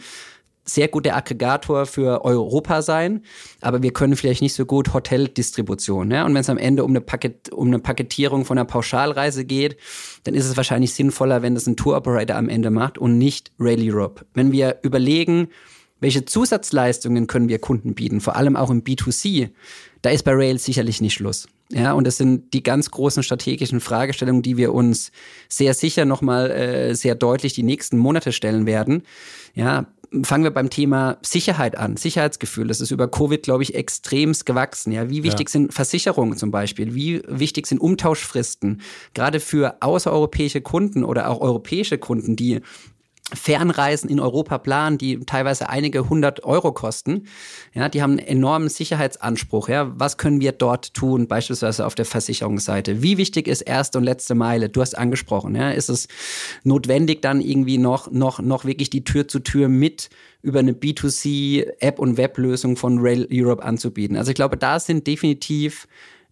[0.74, 3.22] sehr guter Aggregator für Europa sein,
[3.60, 6.10] aber wir können vielleicht nicht so gut Hoteldistribution.
[6.10, 6.24] Ja?
[6.24, 9.76] Und wenn es am Ende um eine, Paket, um eine Paketierung von einer Pauschalreise geht,
[10.24, 13.52] dann ist es wahrscheinlich sinnvoller, wenn das ein Tour Operator am Ende macht und nicht
[13.58, 14.24] Rail Europe.
[14.34, 15.48] Wenn wir überlegen,
[16.00, 19.50] welche Zusatzleistungen können wir Kunden bieten, vor allem auch im B2C,
[20.02, 21.46] da ist bei Rail sicherlich nicht Schluss.
[21.72, 25.12] Ja, und das sind die ganz großen strategischen Fragestellungen, die wir uns
[25.48, 29.02] sehr sicher nochmal äh, sehr deutlich die nächsten Monate stellen werden.
[29.54, 29.86] Ja,
[30.22, 32.66] fangen wir beim Thema Sicherheit an, Sicherheitsgefühl.
[32.66, 34.92] Das ist über Covid, glaube ich, extremst gewachsen.
[34.92, 35.52] Ja, wie wichtig ja.
[35.52, 36.94] sind Versicherungen zum Beispiel?
[36.94, 38.80] Wie wichtig sind Umtauschfristen?
[39.14, 42.60] Gerade für außereuropäische Kunden oder auch europäische Kunden, die
[43.32, 47.24] Fernreisen in Europa planen, die teilweise einige hundert Euro kosten.
[47.74, 49.68] Ja, die haben einen enormen Sicherheitsanspruch.
[49.68, 53.02] Ja, was können wir dort tun, beispielsweise auf der Versicherungsseite?
[53.02, 54.68] Wie wichtig ist erste und letzte Meile?
[54.68, 55.54] Du hast angesprochen.
[55.54, 56.08] Ja, ist es
[56.64, 60.10] notwendig, dann irgendwie noch, noch, noch wirklich die Tür zu Tür mit
[60.42, 64.16] über eine B2C App und Weblösung von Rail Europe anzubieten?
[64.16, 65.86] Also ich glaube, da sind definitiv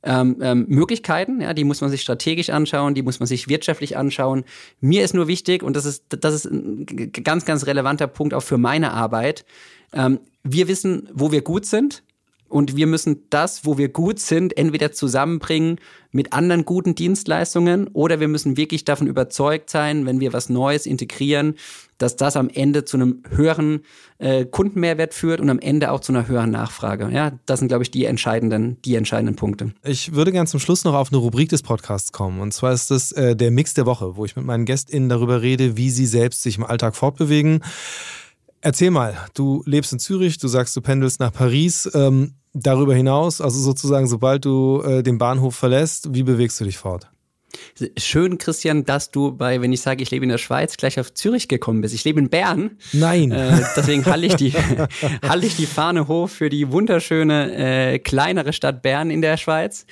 [0.09, 3.99] ähm, ähm, Möglichkeiten, ja, die muss man sich strategisch anschauen, die muss man sich wirtschaftlich
[3.99, 4.45] anschauen.
[4.81, 8.43] Mir ist nur wichtig, und das ist, das ist ein ganz, ganz relevanter Punkt auch
[8.43, 9.45] für meine Arbeit,
[9.93, 12.03] ähm, wir wissen, wo wir gut sind
[12.49, 15.79] und wir müssen das, wo wir gut sind, entweder zusammenbringen
[16.11, 20.87] mit anderen guten Dienstleistungen oder wir müssen wirklich davon überzeugt sein, wenn wir was Neues
[20.87, 21.57] integrieren,
[21.99, 23.81] dass das am Ende zu einem höheren
[24.19, 27.11] äh, Kundenmehrwert führt und am Ende auch zu einer höheren Nachfrage.
[27.13, 29.73] Ja, das sind, glaube ich, die entscheidenden, die entscheidenden Punkte.
[29.85, 32.41] Ich würde gerne zum Schluss noch auf eine Rubrik des Podcasts kommen.
[32.41, 35.43] Und zwar ist das äh, der Mix der Woche, wo ich mit meinen GästInnen darüber
[35.43, 37.63] rede, wie sie selbst sich im Alltag fortbewegen.
[38.61, 41.89] Erzähl mal, du lebst in Zürich, du sagst, du pendelst nach Paris.
[41.95, 46.79] Ähm, darüber hinaus, also sozusagen, sobald du äh, den Bahnhof verlässt, wie bewegst du dich
[46.79, 47.11] fort?
[47.97, 51.15] Schön, Christian, dass du bei, wenn ich sage, ich lebe in der Schweiz, gleich auf
[51.15, 51.95] Zürich gekommen bist.
[51.95, 52.79] Ich lebe in Bern.
[52.93, 53.33] Nein.
[53.33, 54.53] Äh, deswegen halte ich, die,
[55.29, 59.87] halte ich die Fahne hoch für die wunderschöne, äh, kleinere Stadt Bern in der Schweiz.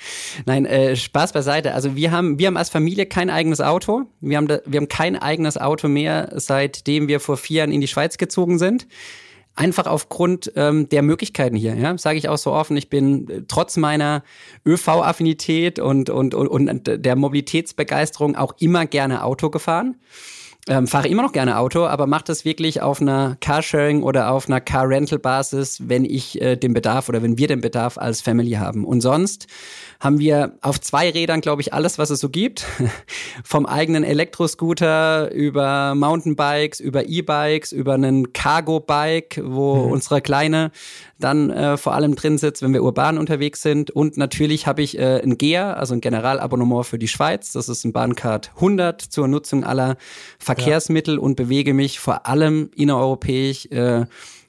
[0.45, 1.73] Nein, äh, Spaß beiseite.
[1.73, 4.03] Also wir haben, wir haben als Familie kein eigenes Auto.
[4.21, 7.81] Wir haben, da, wir haben kein eigenes Auto mehr, seitdem wir vor vier Jahren in
[7.81, 8.87] die Schweiz gezogen sind.
[9.57, 12.77] Einfach aufgrund ähm, der Möglichkeiten hier, ja, sage ich auch so offen.
[12.77, 14.23] Ich bin äh, trotz meiner
[14.65, 19.95] ÖV-Affinität und, und, und, und der Mobilitätsbegeisterung auch immer gerne Auto gefahren.
[20.69, 24.47] Ähm, fahre immer noch gerne Auto, aber mache das wirklich auf einer Carsharing oder auf
[24.47, 28.83] einer Car-Rental-Basis, wenn ich äh, den Bedarf oder wenn wir den Bedarf als Family haben.
[28.83, 29.47] Und sonst
[29.99, 32.65] haben wir auf zwei Rädern, glaube ich, alles, was es so gibt.
[33.43, 39.91] Vom eigenen Elektroscooter über Mountainbikes, über E-Bikes, über einen Cargo-Bike, wo mhm.
[39.91, 40.71] unsere Kleine
[41.19, 43.89] dann äh, vor allem drin sitzt, wenn wir urban unterwegs sind.
[43.91, 47.51] Und natürlich habe ich äh, ein GEA, also ein Generalabonnement für die Schweiz.
[47.53, 49.97] Das ist ein Bahncard 100 zur Nutzung aller
[50.37, 51.21] Verkehrsmittel ja.
[51.21, 54.05] und bewege mich vor allem innereuropäisch äh,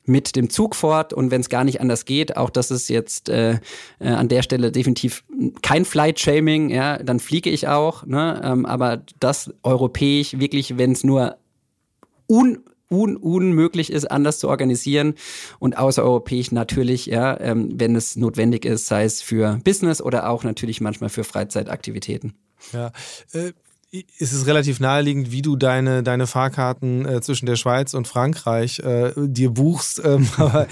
[0.09, 3.28] mit dem Zug fort und wenn es gar nicht anders geht, auch das ist jetzt
[3.28, 3.59] äh,
[3.98, 5.24] äh, an der Stelle definitiv
[5.62, 8.40] kein Flight-Shaming, ja, dann fliege ich auch, ne?
[8.44, 11.36] Ähm, aber das europäisch wirklich, wenn es nur
[12.28, 12.59] un
[12.90, 15.14] un unmöglich ist, anders zu organisieren
[15.59, 20.42] und außereuropäisch natürlich, ja, ähm, wenn es notwendig ist, sei es für Business oder auch
[20.42, 22.34] natürlich manchmal für Freizeitaktivitäten.
[22.72, 22.92] Ja,
[23.32, 23.52] äh,
[23.91, 28.80] ist es relativ naheliegend, wie du deine, deine Fahrkarten äh, zwischen der Schweiz und Frankreich
[28.80, 30.03] äh, dir buchst.
[30.05, 30.66] Ähm, aber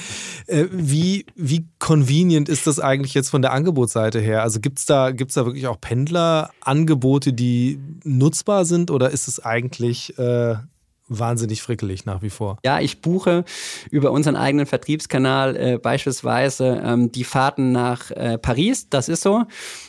[0.47, 4.43] äh, wie, wie convenient ist das eigentlich jetzt von der Angebotsseite her?
[4.43, 9.41] Also gibt es da, gibt's da wirklich auch Pendlerangebote, die nutzbar sind oder ist es
[9.41, 10.57] eigentlich äh,
[11.09, 12.59] wahnsinnig frickelig nach wie vor.
[12.65, 13.45] Ja, ich buche
[13.91, 19.45] über unseren eigenen Vertriebskanal äh, beispielsweise ähm, die Fahrten nach äh, Paris, das ist so.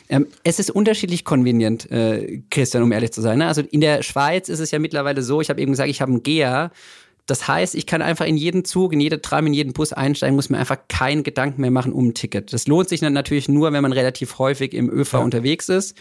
[0.08, 3.38] Ähm, es ist unterschiedlich convenient, äh, Christian, um ehrlich zu sein.
[3.38, 3.46] Ne?
[3.46, 6.12] Also in der Schweiz ist es ja mittlerweile so, ich habe eben gesagt, ich habe
[6.12, 6.70] einen GEA.
[7.26, 10.34] Das heißt, ich kann einfach in jeden Zug, in jede Tram, in jeden Bus einsteigen,
[10.34, 12.54] muss mir einfach keinen Gedanken mehr machen um ein Ticket.
[12.54, 15.18] Das lohnt sich dann natürlich nur, wenn man relativ häufig im ÖV ja.
[15.18, 15.94] unterwegs ist.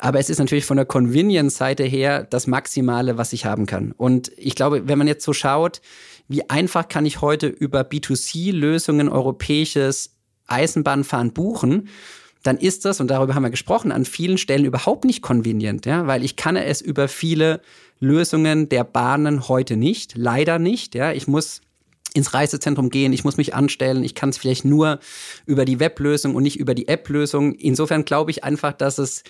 [0.00, 3.92] Aber es ist natürlich von der Convenience-Seite her das Maximale, was ich haben kann.
[3.92, 5.80] Und ich glaube, wenn man jetzt so schaut,
[6.28, 10.14] wie einfach kann ich heute über B2C-Lösungen europäisches
[10.46, 11.88] Eisenbahnfahren buchen,
[12.42, 16.06] dann ist das, und darüber haben wir gesprochen, an vielen Stellen überhaupt nicht convenient, ja,
[16.06, 17.60] weil ich kann es über viele
[17.98, 21.12] Lösungen der Bahnen heute nicht, leider nicht, ja.
[21.12, 21.60] Ich muss
[22.14, 25.00] ins Reisezentrum gehen, ich muss mich anstellen, ich kann es vielleicht nur
[25.46, 27.54] über die Weblösung und nicht über die App-Lösung.
[27.54, 29.24] Insofern glaube ich einfach, dass es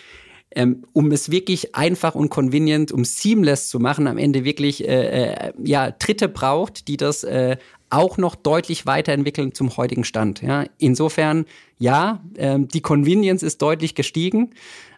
[0.54, 5.32] ähm, um es wirklich einfach und convenient, um seamless zu machen, am Ende wirklich äh,
[5.32, 7.56] äh, ja, Dritte braucht, die das äh,
[7.90, 10.42] auch noch deutlich weiterentwickeln zum heutigen Stand.
[10.42, 10.64] Ja.
[10.78, 11.46] Insofern,
[11.78, 14.50] ja, ähm, die Convenience ist deutlich gestiegen,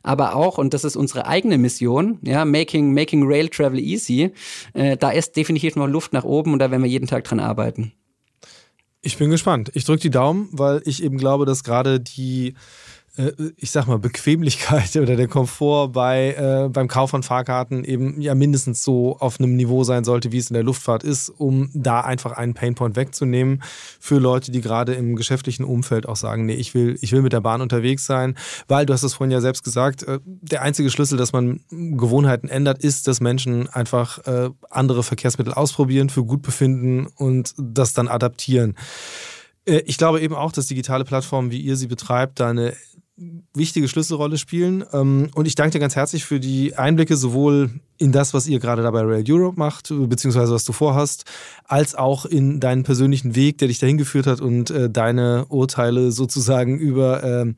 [0.02, 4.32] aber auch, und das ist unsere eigene Mission, ja, making, making Rail Travel easy,
[4.74, 7.40] äh, da ist definitiv noch Luft nach oben und da werden wir jeden Tag dran
[7.40, 7.92] arbeiten.
[9.02, 9.70] Ich bin gespannt.
[9.74, 12.54] Ich drücke die Daumen, weil ich eben glaube, dass gerade die
[13.56, 18.34] ich sag mal, Bequemlichkeit oder der Komfort bei, äh, beim Kauf von Fahrkarten eben ja
[18.34, 22.00] mindestens so auf einem Niveau sein sollte, wie es in der Luftfahrt ist, um da
[22.00, 23.62] einfach einen Painpoint wegzunehmen
[23.98, 27.32] für Leute, die gerade im geschäftlichen Umfeld auch sagen, nee, ich will, ich will mit
[27.32, 28.36] der Bahn unterwegs sein,
[28.68, 32.48] weil du hast es vorhin ja selbst gesagt, äh, der einzige Schlüssel, dass man Gewohnheiten
[32.48, 38.08] ändert, ist, dass Menschen einfach äh, andere Verkehrsmittel ausprobieren, für gut befinden und das dann
[38.08, 38.76] adaptieren.
[39.66, 42.74] Äh, ich glaube eben auch, dass digitale Plattformen, wie ihr sie betreibt, da eine
[43.54, 44.84] wichtige Schlüsselrolle spielen.
[44.92, 48.60] Ähm, und ich danke dir ganz herzlich für die Einblicke sowohl in das, was ihr
[48.60, 51.24] gerade dabei Rail Europe macht, beziehungsweise was du vorhast,
[51.64, 56.12] als auch in deinen persönlichen Weg, der dich dahin geführt hat und äh, deine Urteile
[56.12, 57.56] sozusagen über ähm,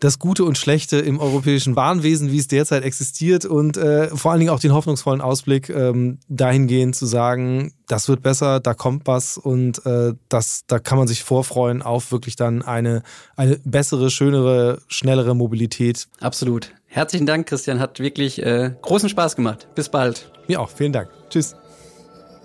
[0.00, 4.40] das Gute und Schlechte im europäischen Warenwesen, wie es derzeit existiert und äh, vor allen
[4.40, 9.38] Dingen auch den hoffnungsvollen Ausblick ähm, dahingehend zu sagen, das wird besser, da kommt was
[9.38, 13.02] und äh, das, da kann man sich vorfreuen auf wirklich dann eine,
[13.36, 16.06] eine bessere, schönere, schnellere Mobilität.
[16.20, 16.72] Absolut.
[16.86, 17.80] Herzlichen Dank, Christian.
[17.80, 19.68] Hat wirklich äh, großen Spaß gemacht.
[19.74, 20.30] Bis bald.
[20.48, 20.70] Mir auch.
[20.70, 21.10] Vielen Dank.
[21.28, 21.54] Tschüss.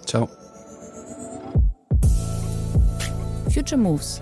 [0.05, 0.29] Ciao.
[3.49, 4.21] Future Moves